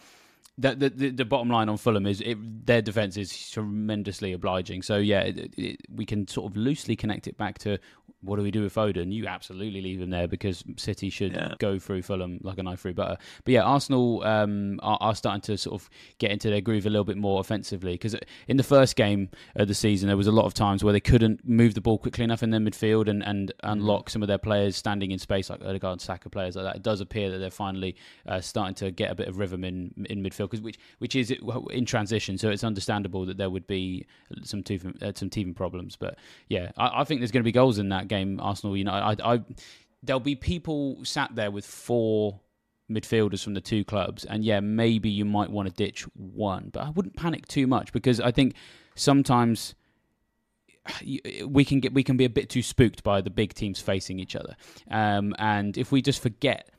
[0.58, 4.82] the, the, the bottom line on Fulham is it, their defense is tremendously obliging.
[4.82, 7.78] So yeah, it, it, we can sort of loosely connect it back to
[8.22, 9.12] what do we do with Foden?
[9.12, 11.54] You absolutely leave him there because City should yeah.
[11.60, 13.18] go through Fulham like a knife through butter.
[13.44, 16.90] But yeah, Arsenal um, are, are, starting to sort of get into their groove a
[16.90, 18.16] little bit more offensively because
[18.48, 21.00] in the first game of the season there was a lot of times where they
[21.00, 23.72] couldn't move the ball quickly enough in their midfield and, and mm-hmm.
[23.72, 26.76] unlock some of their players standing in space like Odegaard, Saka players like that.
[26.78, 29.94] It does appear that they're finally uh, starting to get a bit of rhythm in
[30.10, 31.34] in midfield because which which is
[31.72, 34.06] in transition, so it's understandable that there would be
[34.44, 35.96] some teething, uh, some teething problems.
[35.96, 36.18] But
[36.50, 38.40] yeah, I, I think there's going to be goals in that game.
[38.40, 39.42] Arsenal, you know, I, I
[40.04, 42.40] there'll be people sat there with four
[42.90, 46.84] midfielders from the two clubs, and yeah, maybe you might want to ditch one, but
[46.84, 48.56] I wouldn't panic too much because I think
[48.96, 49.76] sometimes
[51.48, 54.20] we can get we can be a bit too spooked by the big teams facing
[54.20, 54.56] each other,
[54.92, 56.70] um, and if we just forget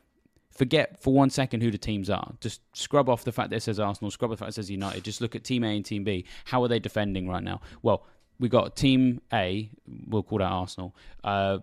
[0.57, 2.33] forget for one second who the teams are.
[2.41, 4.63] Just scrub off the fact that it says Arsenal, scrub off the fact that it
[4.63, 5.03] says United.
[5.03, 6.25] Just look at Team A and Team B.
[6.45, 7.61] How are they defending right now?
[7.81, 8.03] Well,
[8.39, 9.69] we got Team A,
[10.07, 11.59] we'll call that Arsenal, uh,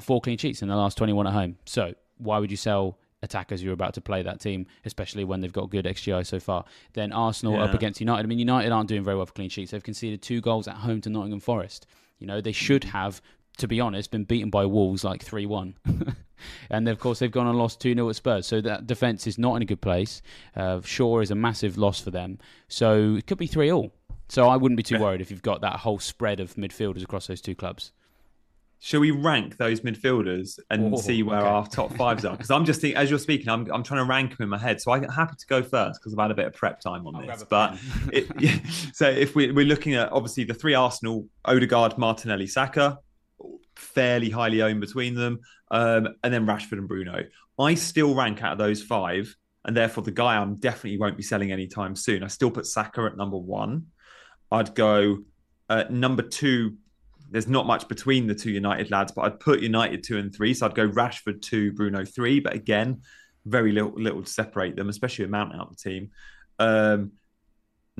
[0.00, 1.56] four clean sheets in the last 21 at home.
[1.64, 5.52] So why would you sell attackers you're about to play that team, especially when they've
[5.52, 6.64] got good XGI so far?
[6.94, 7.64] Then Arsenal yeah.
[7.64, 8.24] up against United.
[8.24, 9.72] I mean, United aren't doing very well for clean sheets.
[9.72, 11.86] They've conceded two goals at home to Nottingham Forest.
[12.18, 13.22] You know, they should have,
[13.58, 15.74] to be honest, been beaten by Wolves like 3 1.
[16.70, 18.46] and of course they've gone and lost 2 0 at Spurs.
[18.46, 20.22] So that defence is not in a good place.
[20.56, 22.38] Uh, Shaw is a massive loss for them.
[22.68, 23.92] So it could be 3 all.
[24.28, 27.26] So I wouldn't be too worried if you've got that whole spread of midfielders across
[27.26, 27.90] those two clubs.
[28.82, 31.48] Shall we rank those midfielders and oh, see where okay.
[31.48, 32.32] our top fives are?
[32.32, 34.56] Because I'm just thinking, as you're speaking, I'm, I'm trying to rank them in my
[34.56, 34.80] head.
[34.80, 37.16] So I'm happy to go first because I've had a bit of prep time on
[37.16, 37.44] I'll this.
[37.44, 37.76] But
[38.10, 38.56] it, yeah,
[38.94, 42.98] so if we, we're looking at obviously the three Arsenal, Odegaard, Martinelli, Saka,
[43.80, 45.40] fairly highly owned between them,
[45.70, 47.24] um, and then Rashford and Bruno.
[47.58, 51.22] I still rank out of those five, and therefore the guy I'm definitely won't be
[51.22, 52.22] selling anytime soon.
[52.22, 53.86] I still put Saka at number one.
[54.52, 55.18] I'd go
[55.68, 56.76] uh, number two.
[57.30, 60.54] There's not much between the two United lads, but I'd put United two and three.
[60.54, 62.40] So I'd go Rashford two, Bruno three.
[62.40, 63.02] But again,
[63.44, 66.10] very little, little to separate them, especially with Mount out the team.
[66.58, 67.12] Um,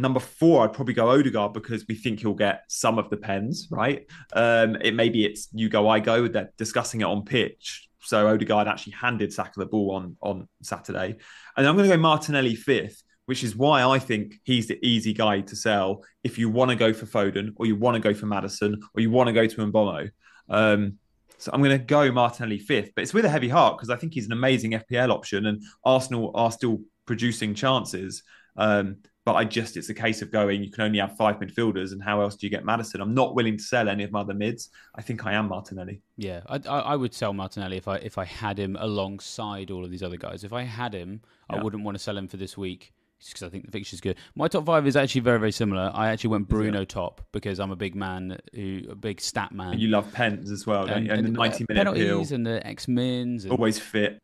[0.00, 3.68] Number four, I'd probably go Odegaard because we think he'll get some of the pens,
[3.70, 4.06] right?
[4.32, 6.26] Um, it maybe it's you go, I go.
[6.26, 7.88] They're discussing it on pitch.
[8.02, 11.16] So Odegaard actually handed Saka the ball on on Saturday,
[11.56, 15.12] and I'm going to go Martinelli fifth, which is why I think he's the easy
[15.12, 18.14] guy to sell if you want to go for Foden or you want to go
[18.14, 20.10] for Maddison or you want to go to Mbeumo.
[20.48, 20.98] Um,
[21.36, 23.96] so I'm going to go Martinelli fifth, but it's with a heavy heart because I
[23.96, 28.22] think he's an amazing FPL option, and Arsenal are still producing chances.
[28.56, 31.92] Um, but I just, it's a case of going, you can only have five midfielders,
[31.92, 33.00] and how else do you get Maddison?
[33.00, 34.70] I'm not willing to sell any of my other mids.
[34.94, 36.00] I think I am Martinelli.
[36.16, 39.90] Yeah, I, I, would sell Martinelli if I if I had him alongside all of
[39.90, 40.42] these other guys.
[40.44, 41.56] If I had him, yeah.
[41.56, 42.92] I wouldn't want to sell him for this week
[43.28, 44.16] because I think the fixture's good.
[44.34, 45.90] My top five is actually very, very similar.
[45.94, 49.72] I actually went Bruno top because I'm a big man, who a big stat man.
[49.72, 52.34] And you love pens as well, and, and, and the 90 minute penalties appeal.
[52.34, 53.46] and the X mins.
[53.46, 54.18] Always fit.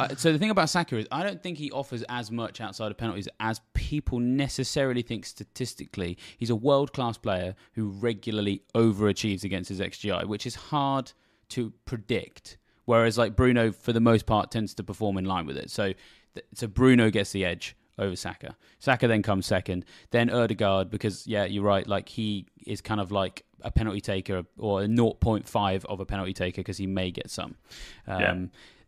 [0.00, 2.90] uh, so the thing about Saka is, I don't think he offers as much outside
[2.90, 6.18] of penalties as people necessarily think statistically.
[6.36, 11.12] He's a world class player who regularly overachieves against his XGI, which is hard
[11.50, 12.58] to predict.
[12.84, 15.70] Whereas like Bruno, for the most part, tends to perform in line with it.
[15.70, 15.92] So,
[16.54, 18.56] so Bruno gets the edge over Saka.
[18.80, 21.86] Saka then comes second, then Odegaard because yeah, you're right.
[21.86, 26.32] Like he is kind of like a penalty taker or a 0.5 of a penalty
[26.32, 27.56] taker because he may get some.
[28.06, 28.36] Um, yeah.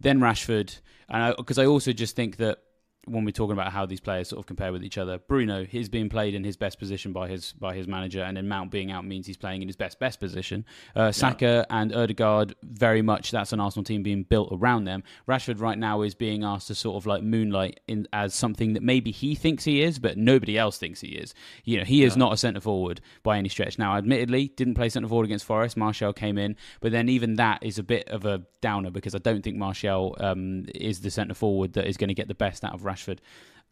[0.00, 2.58] Then Rashford, and because I, I also just think that
[3.06, 5.88] when we're talking about how these players sort of compare with each other, Bruno he's
[5.88, 8.92] being played in his best position by his by his manager, and then Mount being
[8.92, 10.64] out means he's playing in his best best position.
[10.94, 11.80] Uh, Saka yeah.
[11.80, 15.02] and Odegaard very much that's an Arsenal team being built around them.
[15.28, 18.82] Rashford right now is being asked to sort of like moonlight in as something that
[18.82, 21.34] maybe he thinks he is, but nobody else thinks he is.
[21.64, 22.20] You know, he is yeah.
[22.20, 23.78] not a centre forward by any stretch.
[23.78, 25.76] Now, admittedly, didn't play centre forward against Forest.
[25.76, 29.18] Martial came in, but then even that is a bit of a downer because I
[29.18, 32.62] don't think Martial um, is the centre forward that is going to get the best
[32.64, 32.91] out of Rashford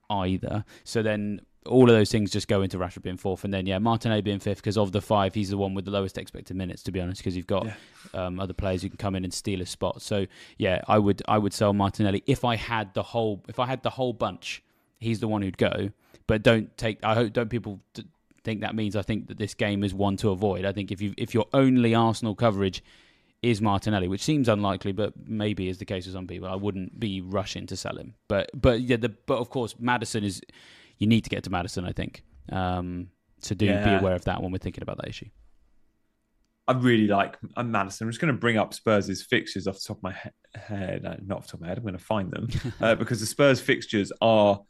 [0.09, 0.65] either.
[0.85, 3.79] So then all of those things just go into Rashford being fourth, and then yeah,
[3.79, 6.83] Martinelli being fifth because of the five, he's the one with the lowest expected minutes.
[6.85, 8.27] To be honest, because you've got yeah.
[8.27, 10.03] um, other players who can come in and steal a spot.
[10.03, 10.27] So
[10.59, 13.83] yeah, I would I would sell Martinelli if I had the whole if I had
[13.83, 14.63] the whole bunch.
[14.99, 15.91] He's the one who'd go,
[16.27, 17.03] but don't take.
[17.05, 17.81] I hope don't people
[18.43, 20.65] think that means I think that this game is one to avoid.
[20.65, 22.83] I think if you if your only Arsenal coverage
[23.43, 26.49] is Martinelli, which seems unlikely, but maybe is the case with some people.
[26.49, 30.25] I wouldn't be rushing to sell him, but but yeah, the, but of course Maddison
[30.25, 30.41] is.
[30.99, 32.23] You need to get to Maddison, I think.
[32.53, 33.85] Um, so do yeah.
[33.85, 35.31] be aware of that when we're thinking about that issue.
[36.69, 38.07] I really like Maddison.
[38.07, 40.15] I'm just going to bring up Spurs' fixtures off the top of my
[40.55, 41.03] head.
[41.27, 41.79] Not off the top of my head.
[41.79, 42.49] I'm going to find them
[42.81, 44.61] uh, because the Spurs fixtures are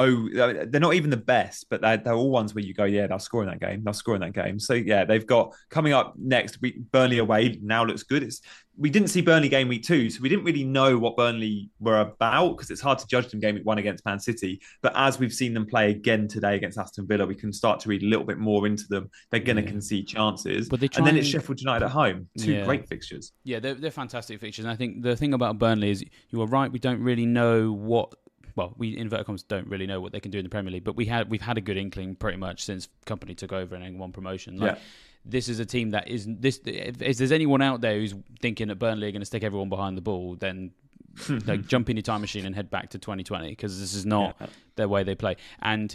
[0.00, 3.06] oh, they're not even the best, but they're, they're all ones where you go, yeah,
[3.06, 3.84] they'll score in that game.
[3.84, 4.58] They'll score in that game.
[4.58, 6.76] So yeah, they've got coming up next week.
[6.90, 8.22] Burnley away now looks good.
[8.22, 8.40] It's
[8.78, 12.00] we didn't see Burnley game week two, so we didn't really know what Burnley were
[12.00, 14.58] about because it's hard to judge them game week one against Man City.
[14.80, 17.90] But as we've seen them play again today against Aston Villa, we can start to
[17.90, 19.10] read a little bit more into them.
[19.30, 19.68] They're going to yeah.
[19.68, 22.26] concede chances, but they and then it's Sheffield United at home.
[22.38, 22.64] Two yeah.
[22.64, 23.32] great fixtures.
[23.44, 24.64] Yeah, they're, they're fantastic fixtures.
[24.64, 26.72] And I think the thing about Burnley is you are right.
[26.72, 28.14] We don't really know what
[28.60, 30.84] well, we inverted commas don't really know what they can do in the Premier League,
[30.84, 33.98] but we had we've had a good inkling pretty much since Kompany took over and
[33.98, 34.58] won promotion.
[34.58, 34.78] Like, yeah.
[35.24, 36.60] This is a team that is this.
[36.64, 39.68] If, if there's anyone out there who's thinking that Burnley are going to stick everyone
[39.68, 40.72] behind the ball, then
[41.46, 44.36] like jump in your time machine and head back to 2020 because this is not
[44.40, 44.46] yeah.
[44.76, 45.36] their way they play.
[45.60, 45.94] And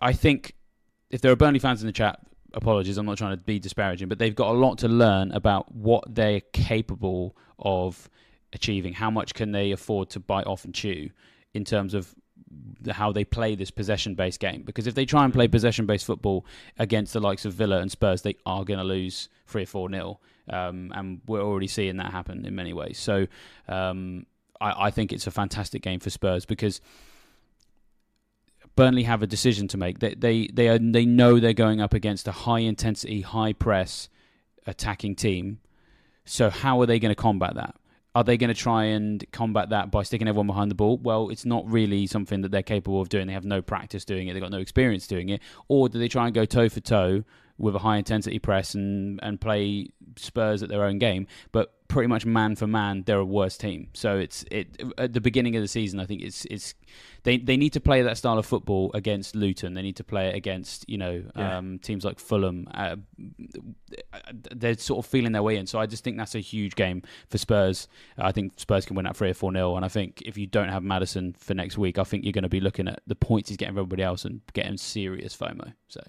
[0.00, 0.54] I think
[1.10, 2.20] if there are Burnley fans in the chat,
[2.54, 5.74] apologies, I'm not trying to be disparaging, but they've got a lot to learn about
[5.74, 8.08] what they're capable of
[8.52, 8.94] achieving.
[8.94, 11.10] How much can they afford to bite off and chew?
[11.58, 12.14] In terms of
[12.90, 14.62] how they play this possession based game.
[14.62, 16.46] Because if they try and play possession based football
[16.78, 19.90] against the likes of Villa and Spurs, they are going to lose 3 or 4
[19.90, 20.20] nil.
[20.48, 22.98] Um, and we're already seeing that happen in many ways.
[22.98, 23.26] So
[23.66, 24.24] um,
[24.60, 26.80] I, I, think it's a fantastic game for Spurs because.
[28.76, 29.98] Burnley have a decision to make.
[29.98, 34.08] They they they, are, they know they're going up against a high intensity, high press
[34.68, 35.58] attacking team.
[36.24, 37.74] So how are they going to combat that?
[38.14, 40.98] Are they going to try and combat that by sticking everyone behind the ball?
[40.98, 43.26] Well, it's not really something that they're capable of doing.
[43.26, 44.32] They have no practice doing it.
[44.32, 45.40] They've got no experience doing it.
[45.68, 47.24] Or do they try and go toe for toe
[47.58, 51.26] with a high intensity press and, and play Spurs at their own game?
[51.52, 53.88] But pretty much man for man, they're a worse team.
[53.94, 55.98] So it's it at the beginning of the season.
[55.98, 56.74] I think it's it's
[57.22, 59.74] they they need to play that style of football against Luton.
[59.74, 61.58] They need to play it against you know yeah.
[61.58, 62.68] um, teams like Fulham.
[62.72, 62.96] Uh,
[64.54, 65.66] they're sort of feeling their way in.
[65.66, 67.88] So I just think that's a huge game for Spurs.
[68.18, 69.74] I think Spurs can win at three or four nil.
[69.76, 72.42] And I think if you don't have Maddison for next week, I think you're going
[72.42, 75.72] to be looking at the points he's getting everybody else and getting serious FOMO.
[75.88, 76.02] So.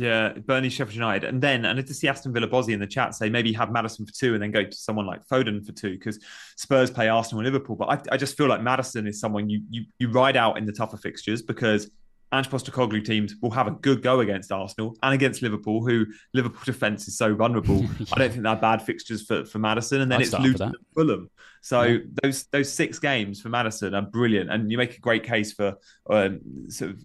[0.00, 2.86] Yeah, Burnley, Sheffield United, and then I need to see Aston Villa Bozzy in the
[2.86, 5.72] chat say maybe have Maddison for two and then go to someone like Foden for
[5.72, 6.18] two because
[6.56, 7.76] Spurs play Arsenal and Liverpool.
[7.76, 10.64] But I, I, just feel like Maddison is someone you you you ride out in
[10.64, 11.90] the tougher fixtures because
[12.32, 16.62] Ange Postecoglou teams will have a good go against Arsenal and against Liverpool, who Liverpool
[16.64, 17.82] defence is so vulnerable.
[17.82, 17.88] yeah.
[18.14, 20.00] I don't think they're bad fixtures for, for Maddison.
[20.00, 21.28] And then I'd it's Luton and Fulham.
[21.60, 21.98] So yeah.
[22.22, 25.76] those those six games for Maddison are brilliant, and you make a great case for
[26.08, 27.02] um, sort of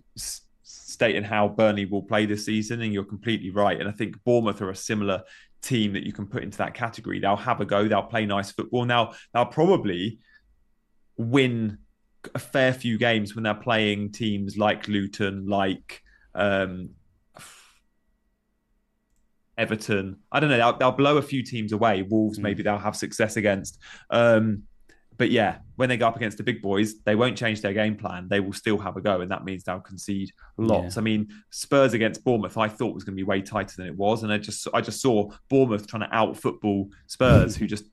[0.95, 3.79] stating how Burnley will play this season, and you're completely right.
[3.79, 5.21] And I think Bournemouth are a similar
[5.61, 7.19] team that you can put into that category.
[7.19, 8.85] They'll have a go, they'll play nice football.
[8.85, 10.19] Now, they'll probably
[11.17, 11.77] win
[12.33, 16.01] a fair few games when they're playing teams like Luton, like
[16.33, 16.89] um,
[19.57, 20.17] Everton.
[20.31, 20.57] I don't know.
[20.57, 22.01] They'll, they'll, blow a few teams away.
[22.01, 22.43] Wolves, mm.
[22.43, 23.79] maybe they'll have success against.
[24.09, 24.63] Um,
[25.17, 27.95] but yeah, when they go up against the big boys, they won't change their game
[27.95, 28.27] plan.
[28.29, 30.95] They will still have a go, and that means they'll concede lots.
[30.95, 30.99] Yeah.
[30.99, 33.95] I mean, Spurs against Bournemouth, I thought was going to be way tighter than it
[33.95, 37.85] was, and I just I just saw Bournemouth trying to out football Spurs, who just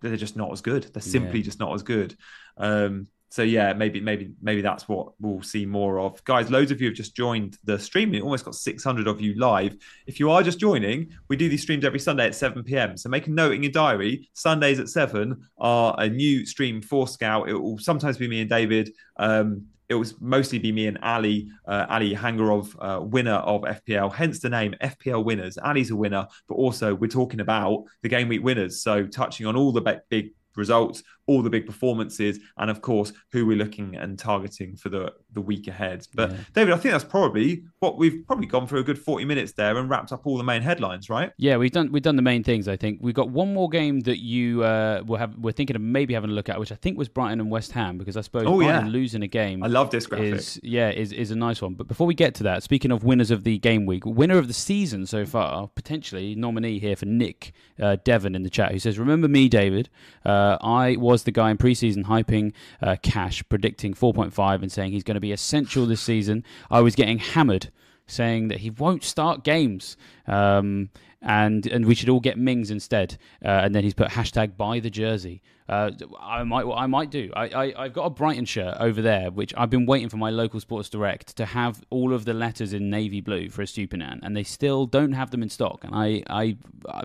[0.00, 0.84] they're just not as good.
[0.92, 1.44] They're simply yeah.
[1.44, 2.16] just not as good.
[2.56, 6.22] Um, so yeah, maybe maybe maybe that's what we'll see more of.
[6.24, 8.10] Guys, loads of you have just joined the stream.
[8.10, 9.74] We almost got 600 of you live.
[10.06, 12.98] If you are just joining, we do these streams every Sunday at 7 p.m.
[12.98, 14.28] So make a note in your diary.
[14.34, 17.48] Sundays at 7 are a new stream for Scout.
[17.48, 18.92] It will sometimes be me and David.
[19.16, 24.12] Um, it will mostly be me and Ali, uh, Ali Hangarov, uh, winner of FPL,
[24.12, 25.56] hence the name FPL winners.
[25.56, 28.82] Ali's a winner, but also we're talking about the game week winners.
[28.82, 31.02] So touching on all the big results,
[31.32, 35.40] all the big performances, and of course, who we're looking and targeting for the, the
[35.40, 36.06] week ahead.
[36.14, 36.36] But yeah.
[36.54, 39.76] David, I think that's probably what we've probably gone through a good 40 minutes there
[39.76, 41.32] and wrapped up all the main headlines, right?
[41.38, 42.98] Yeah, we've done we've done the main things, I think.
[43.00, 46.30] We've got one more game that you uh, will have we're thinking of maybe having
[46.30, 48.58] a look at, which I think was Brighton and West Ham, because I suppose oh,
[48.58, 48.92] Brighton yeah.
[48.92, 49.62] losing a game.
[49.62, 50.34] I love this graphic.
[50.34, 51.74] Is, yeah, is, is a nice one.
[51.74, 54.48] But before we get to that, speaking of winners of the game week, winner of
[54.48, 58.78] the season so far, potentially nominee here for Nick uh, Devon in the chat, who
[58.78, 59.88] says, Remember me, David?
[60.24, 65.04] Uh, I was the guy in preseason hyping uh, Cash, predicting 4.5 and saying he's
[65.04, 66.44] going to be essential this season.
[66.70, 67.70] I was getting hammered
[68.06, 69.96] saying that he won't start games.
[70.26, 70.90] Um,
[71.22, 73.16] and and we should all get Mings instead.
[73.44, 75.40] Uh, and then he's put hashtag buy the jersey.
[75.68, 77.30] Uh, I might I might do.
[77.34, 80.30] I, I have got a Brighton shirt over there, which I've been waiting for my
[80.30, 84.36] local Sports Direct to have all of the letters in navy blue for Estupiñán, and
[84.36, 86.56] they still don't have them in stock, and I I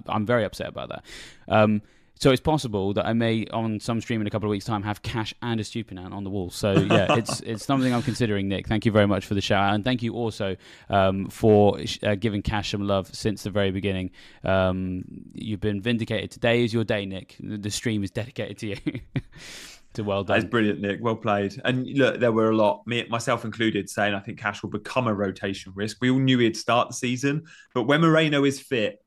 [0.08, 1.04] I'm very upset about that.
[1.48, 1.82] Um,
[2.20, 4.84] so it's possible that I may, on some stream in a couple of weeks' time,
[4.84, 6.50] have Cash and Estupiñán on the wall.
[6.50, 8.68] So yeah, it's it's something I'm considering, Nick.
[8.68, 10.56] Thank you very much for the shout, out, and thank you also
[10.90, 14.12] um, for uh, giving Cash some love since the very beginning.
[14.44, 15.04] Um,
[15.34, 16.32] you've been vindicated.
[16.32, 17.36] Today is your day, Nick.
[17.40, 18.78] The stream is dedicated to you.
[19.94, 20.40] to well done.
[20.40, 21.00] That's brilliant, Nick.
[21.02, 21.60] Well played.
[21.66, 25.08] And look, there were a lot, me myself included, saying I think Cash will become
[25.08, 25.98] a rotation risk.
[26.02, 29.04] We all knew he'd start the season, but when Moreno is fit,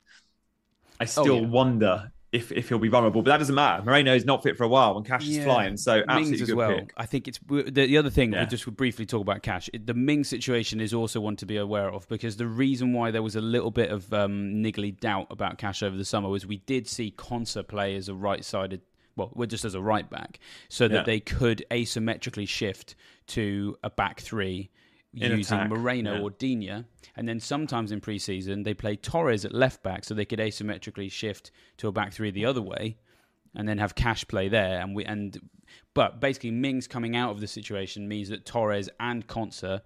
[1.00, 1.48] I still oh, yeah.
[1.48, 3.22] wonder if, if he'll be vulnerable.
[3.22, 3.82] But that doesn't matter.
[3.82, 5.40] Moreno is not fit for a while when Cash yeah.
[5.40, 5.76] is flying.
[5.76, 6.74] So absolutely Mings as well.
[6.74, 6.92] Pick.
[6.96, 8.32] I think it's the, the other thing.
[8.32, 8.44] Yeah.
[8.44, 9.68] We just briefly talk about Cash.
[9.72, 13.22] The Ming situation is also one to be aware of because the reason why there
[13.22, 16.58] was a little bit of um, niggly doubt about Cash over the summer was we
[16.58, 18.82] did see Konsa play as a right-sided.
[19.16, 21.02] Well, we're just as a right back, so that yeah.
[21.02, 22.94] they could asymmetrically shift
[23.28, 24.70] to a back three
[25.14, 25.70] in using attack.
[25.70, 26.20] Moreno yeah.
[26.20, 26.84] or Digne.
[27.16, 31.10] And then sometimes in preseason, they play Torres at left back so they could asymmetrically
[31.10, 32.96] shift to a back three the other way
[33.54, 34.80] and then have Cash play there.
[34.80, 35.38] And we and
[35.94, 39.82] But basically, Mings coming out of the situation means that Torres and Konsa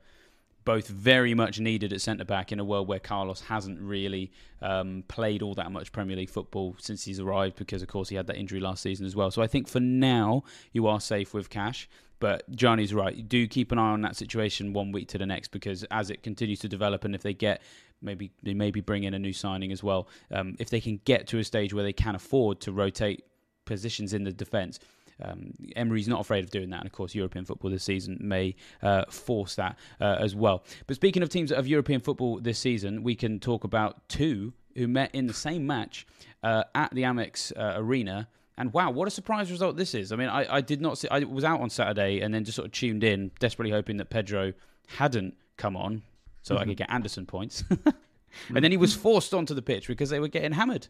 [0.65, 5.05] both very much needed at centre back in a world where Carlos hasn't really um,
[5.09, 8.27] played all that much Premier League football since he's arrived because, of course, he had
[8.29, 9.31] that injury last season as well.
[9.31, 11.89] So I think for now you are safe with Cash.
[12.21, 13.29] But Gianni's right.
[13.29, 16.23] Do keep an eye on that situation one week to the next because as it
[16.23, 17.63] continues to develop, and if they get
[18.01, 21.27] maybe they maybe bring in a new signing as well, um, if they can get
[21.29, 23.25] to a stage where they can afford to rotate
[23.65, 24.79] positions in the defence.
[25.23, 28.57] Um, Emery's not afraid of doing that, and of course, European football this season may
[28.83, 30.65] uh, force that uh, as well.
[30.89, 34.89] But speaking of teams of European football this season, we can talk about two who
[34.89, 36.07] met in the same match
[36.43, 40.13] uh, at the Amex uh, Arena and wow, what a surprise result this is.
[40.13, 42.57] I mean, I, I did not see, I was out on Saturday and then just
[42.57, 44.53] sort of tuned in, desperately hoping that Pedro
[44.87, 46.03] hadn't come on
[46.43, 46.63] so mm-hmm.
[46.63, 47.65] I could get Anderson points.
[48.49, 50.87] and then he was forced onto the pitch because they were getting hammered.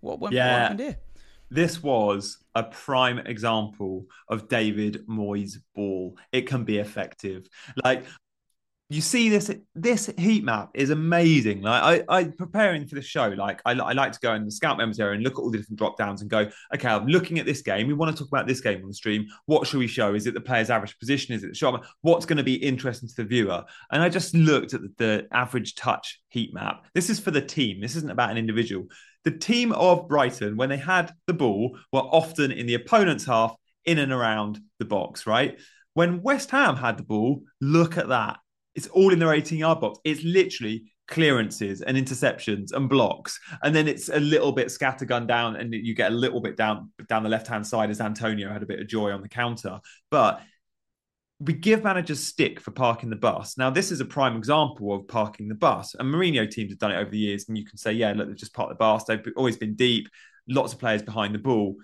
[0.00, 0.52] What went yeah.
[0.52, 0.96] what happened here?
[1.50, 6.16] This was a prime example of David Moyes' ball.
[6.32, 7.48] It can be effective.
[7.84, 8.04] Like
[8.90, 11.62] you see this this heat map is amazing.
[11.62, 14.50] Like i i preparing for the show like I, I like to go in the
[14.50, 17.06] scout members area and look at all the different drop downs and go okay i'm
[17.06, 17.86] looking at this game.
[17.86, 19.26] We want to talk about this game on the stream.
[19.46, 20.14] What should we show?
[20.14, 21.34] Is it the player's average position?
[21.34, 23.64] Is it the shot what's going to be interesting to the viewer?
[23.90, 26.84] And i just looked at the, the average touch heat map.
[26.94, 27.80] This is for the team.
[27.80, 28.86] This isn't about an individual.
[29.24, 33.56] The team of brighton when they had the ball were often in the opponent's half
[33.86, 35.58] in and around the box right?
[35.94, 38.38] When West Ham had the ball, look at that
[38.74, 39.98] it's all in their 18 yard box.
[40.04, 43.38] It's literally clearances and interceptions and blocks.
[43.62, 46.90] And then it's a little bit scattergun down and you get a little bit down
[47.08, 49.80] down the left hand side as Antonio had a bit of joy on the counter.
[50.10, 50.42] But
[51.40, 53.58] we give managers stick for parking the bus.
[53.58, 55.94] Now, this is a prime example of parking the bus.
[55.98, 57.46] And Mourinho teams have done it over the years.
[57.48, 59.04] And you can say, yeah, look, they've just parked the bus.
[59.04, 60.08] They've always been deep,
[60.48, 61.76] lots of players behind the ball.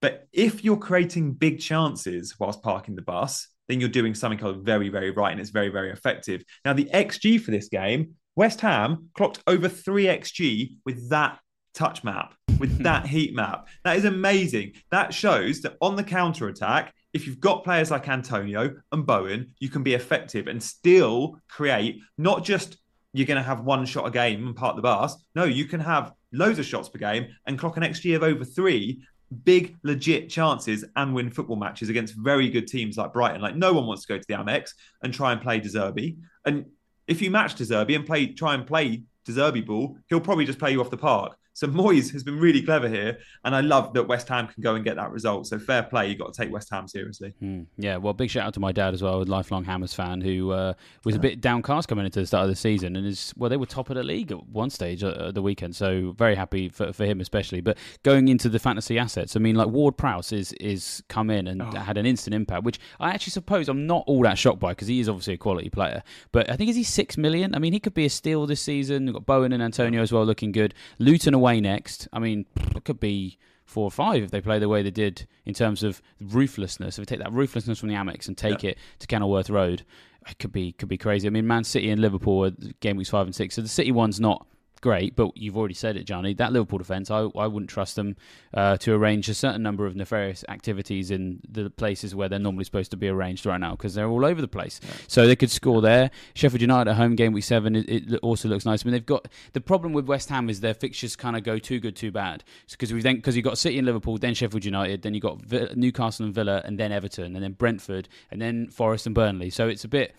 [0.00, 4.90] But if you're creating big chances whilst parking the bus, then you're doing something very,
[4.90, 6.44] very right and it's very, very effective.
[6.64, 11.38] Now, the XG for this game, West Ham clocked over 3 XG with that
[11.74, 12.82] touch map, with hmm.
[12.82, 13.68] that heat map.
[13.84, 14.74] That is amazing.
[14.90, 19.54] That shows that on the counter attack, if you've got players like Antonio and Bowen,
[19.58, 22.76] you can be effective and still create not just
[23.14, 25.16] you're going to have one shot a game and part the bus.
[25.34, 28.44] No, you can have loads of shots per game and clock an XG of over
[28.44, 29.02] three
[29.32, 33.40] big, legit chances and win football matches against very good teams like Brighton.
[33.40, 34.70] Like no one wants to go to the Amex
[35.02, 36.16] and try and play De Zerbi.
[36.44, 36.66] And
[37.06, 40.44] if you match De Zerbi and play, try and play De Zerbi ball, he'll probably
[40.44, 41.36] just play you off the park.
[41.54, 44.74] So Moyes has been really clever here, and I love that West Ham can go
[44.74, 45.46] and get that result.
[45.46, 47.34] So fair play, you've got to take West Ham seriously.
[47.42, 50.20] Mm, yeah, well, big shout out to my dad as well, a lifelong Hammers fan,
[50.20, 50.72] who uh,
[51.04, 53.56] was a bit downcast coming into the start of the season, and is well, they
[53.56, 55.76] were top of the league at one stage at the weekend.
[55.76, 57.60] So very happy for, for him especially.
[57.60, 61.46] But going into the fantasy assets, I mean, like Ward Prowse is is come in
[61.46, 61.78] and oh.
[61.78, 64.88] had an instant impact, which I actually suppose I'm not all that shocked by because
[64.88, 66.02] he is obviously a quality player.
[66.32, 67.54] But I think is he six million?
[67.54, 69.04] I mean, he could be a steal this season.
[69.04, 70.72] We've got Bowen and Antonio as well looking good.
[70.98, 72.06] Luton away next.
[72.12, 75.26] I mean, it could be four or five if they play the way they did
[75.44, 76.98] in terms of ruthlessness.
[76.98, 78.70] If we take that ruthlessness from the Amex and take yeah.
[78.70, 79.84] it to Kenilworth Road,
[80.28, 81.26] it could be could be crazy.
[81.26, 83.90] I mean, Man City and Liverpool are game weeks five and six, so the City
[83.90, 84.46] one's not
[84.82, 86.34] great, but you've already said it, Gianni.
[86.34, 88.16] That Liverpool defence, I, I wouldn't trust them
[88.52, 92.64] uh, to arrange a certain number of nefarious activities in the places where they're normally
[92.64, 94.80] supposed to be arranged right now because they're all over the place.
[94.82, 94.90] Yeah.
[95.08, 96.10] So they could score there.
[96.34, 98.84] Sheffield United at home game week seven, it, it, also looks nice.
[98.84, 101.58] I mean, they've got the problem with West Ham is their fixtures kind of go
[101.58, 102.44] too good, too bad.
[102.70, 105.76] Because we then because you've got City and Liverpool, then Sheffield United, then you've got
[105.76, 109.50] Newcastle and Villa, and then Everton, and then Brentford, and then Forest and Burnley.
[109.50, 110.14] So it's a bit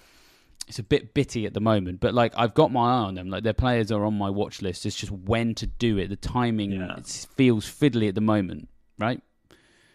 [0.68, 3.30] it's a bit bitty at the moment, but like I've got my eye on them.
[3.30, 4.86] Like their players are on my watch list.
[4.86, 6.10] It's just when to do it.
[6.10, 6.98] The timing yeah.
[6.98, 9.22] it feels fiddly at the moment, right?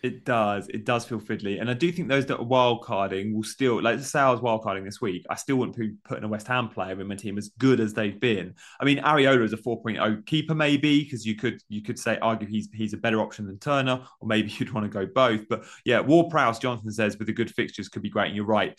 [0.02, 0.68] It does.
[0.68, 1.60] It does feel fiddly.
[1.60, 4.40] And I do think those that are wild carding will still, like, say I was
[4.40, 7.16] wild carding this week, I still wouldn't be putting a West Ham player in my
[7.16, 8.54] team as good as they've been.
[8.80, 12.46] I mean, Areola is a 4.0 keeper, maybe, because you could you could say, argue
[12.46, 15.48] he's he's a better option than Turner, or maybe you'd want to go both.
[15.48, 18.28] But yeah, Ward Prowse, Jonathan says, with the good fixtures could be great.
[18.28, 18.78] And you're right.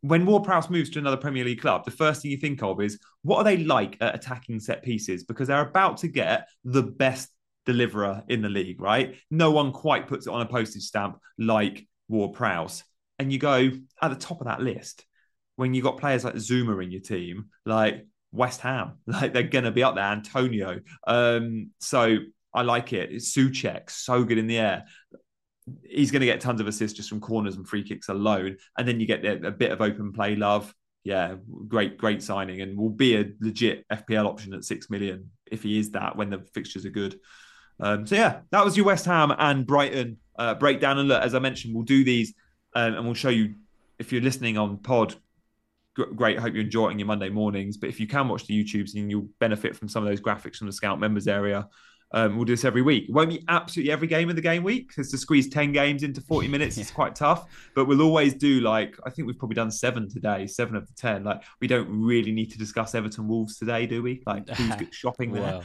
[0.00, 2.80] When Ward Prowse moves to another Premier League club, the first thing you think of
[2.80, 5.24] is what are they like at attacking set pieces?
[5.24, 7.30] Because they're about to get the best
[7.66, 9.16] deliverer in the league, right?
[9.30, 12.84] No one quite puts it on a postage stamp like Ward Prowse.
[13.18, 13.70] And you go
[14.00, 15.04] at the top of that list
[15.56, 19.64] when you got players like Zouma in your team, like West Ham, like they're going
[19.64, 20.04] to be up there.
[20.04, 20.80] Antonio.
[21.06, 22.18] Um, so
[22.54, 23.12] I like it.
[23.12, 24.84] It's Soucek, so good in the air.
[25.82, 28.56] He's going to get tons of assists just from corners and free kicks alone.
[28.76, 30.74] And then you get a bit of open play love.
[31.04, 31.36] Yeah,
[31.68, 35.78] great, great signing, and will be a legit FPL option at six million if he
[35.78, 37.18] is that when the fixtures are good.
[37.80, 40.98] Um, so yeah, that was your West Ham and Brighton uh, breakdown.
[40.98, 42.34] And look, as I mentioned, we'll do these
[42.74, 43.54] um, and we'll show you
[43.98, 45.14] if you're listening on pod.
[45.94, 47.76] Great, hope you're enjoying your Monday mornings.
[47.76, 50.56] But if you can watch the YouTubes, and you'll benefit from some of those graphics
[50.56, 51.68] from the Scout members area.
[52.12, 53.08] Um, we'll do this every week.
[53.08, 56.02] It won't be absolutely every game of the game week because to squeeze 10 games
[56.02, 56.82] into 40 minutes yeah.
[56.82, 57.46] is quite tough.
[57.74, 60.94] But we'll always do like, I think we've probably done seven today, seven of the
[60.94, 61.24] 10.
[61.24, 64.22] Like, we don't really need to discuss Everton Wolves today, do we?
[64.26, 65.42] Like, who's shopping there?
[65.42, 65.64] Well,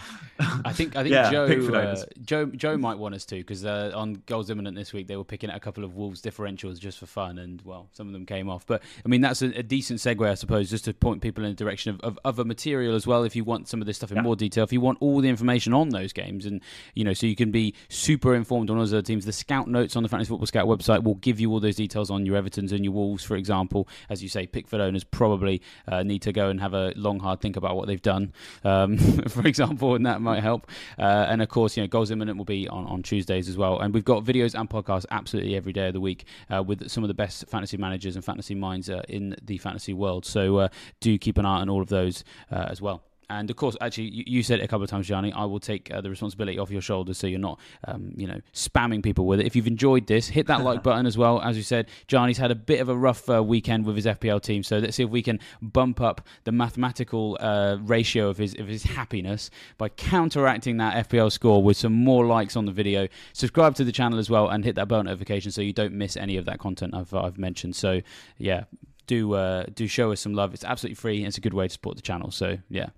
[0.65, 3.91] I think, I think yeah, Joe, uh, Joe, Joe might want us to because uh,
[3.95, 6.99] on Goals Imminent this week, they were picking out a couple of Wolves differentials just
[6.99, 7.37] for fun.
[7.37, 8.65] And well, some of them came off.
[8.65, 11.51] But I mean, that's a, a decent segue, I suppose, just to point people in
[11.51, 13.23] the direction of, of other material as well.
[13.23, 14.23] If you want some of this stuff in yeah.
[14.23, 16.61] more detail, if you want all the information on those games and,
[16.93, 19.25] you know, know, so you can be super informed on other teams.
[19.25, 22.09] The scout notes on the Fantasy Football Scout website will give you all those details
[22.09, 23.87] on your Evertons and your Wolves, for example.
[24.09, 27.39] As you say, Pickford owners probably uh, need to go and have a long, hard
[27.39, 28.97] think about what they've done, um,
[29.29, 30.69] for example, and that might help.
[30.97, 33.79] Uh, and of course, you know, Goals Imminent will be on, on Tuesdays as well.
[33.79, 37.03] And we've got videos and podcasts absolutely every day of the week uh, with some
[37.03, 40.25] of the best fantasy managers and fantasy minds uh, in the fantasy world.
[40.25, 40.67] So uh,
[40.99, 43.03] do keep an eye on all of those uh, as well.
[43.39, 45.33] And of course, actually, you, you, said it a couple of times, Gianni.
[45.33, 48.39] I will take uh, the responsibility off your shoulders, so you're not, um, you know,
[48.53, 49.47] spamming people with it.
[49.47, 51.41] If you've enjoyed this, hit that like button as well.
[51.41, 54.41] As you said, Gianni's had a bit of a rough uh, weekend with his FPL
[54.41, 58.53] team, so let's see if we can bump up the mathematical uh, ratio of his
[58.59, 63.07] of his happiness by counteracting that FPL score with some more likes on the video.
[63.33, 66.15] Subscribe to the channel as well, and hit that bell notification so you don't miss
[66.15, 67.75] any of that content I've I've mentioned.
[67.75, 68.01] So
[68.37, 68.65] yeah,
[69.07, 70.53] do uh, do show us some love.
[70.53, 71.17] It's absolutely free.
[71.17, 72.31] And it's a good way to support the channel.
[72.31, 72.89] So yeah.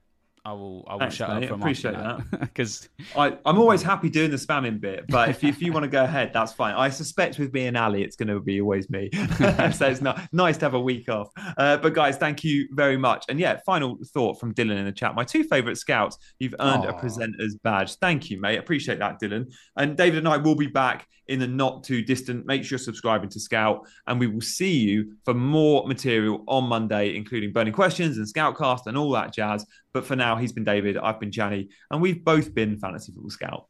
[0.45, 0.85] I will.
[0.87, 1.49] I will Thanks, shut mate.
[1.49, 1.59] up.
[1.59, 5.05] Appreciate that because I'm always happy doing the spamming bit.
[5.09, 6.75] But if you, if you want to go ahead, that's fine.
[6.75, 9.09] I suspect with me and Ali, it's going to be always me.
[9.73, 11.29] so it's not nice to have a week off.
[11.57, 13.25] Uh, but guys, thank you very much.
[13.27, 15.15] And yeah, final thought from Dylan in the chat.
[15.15, 16.19] My two favorite scouts.
[16.37, 16.95] You've earned Aww.
[16.95, 17.95] a presenter's badge.
[17.95, 18.59] Thank you, mate.
[18.59, 19.51] Appreciate that, Dylan.
[19.75, 22.45] And David and I will be back in the not too distant.
[22.45, 26.65] Make sure you're subscribing to Scout, and we will see you for more material on
[26.65, 29.65] Monday, including burning questions and Scoutcast and all that jazz.
[29.93, 33.29] But for now, he's been David, I've been Gianni, and we've both been Fantasy Football
[33.31, 33.67] Scout.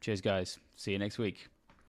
[0.00, 0.58] Cheers, guys.
[0.76, 1.48] See you next week.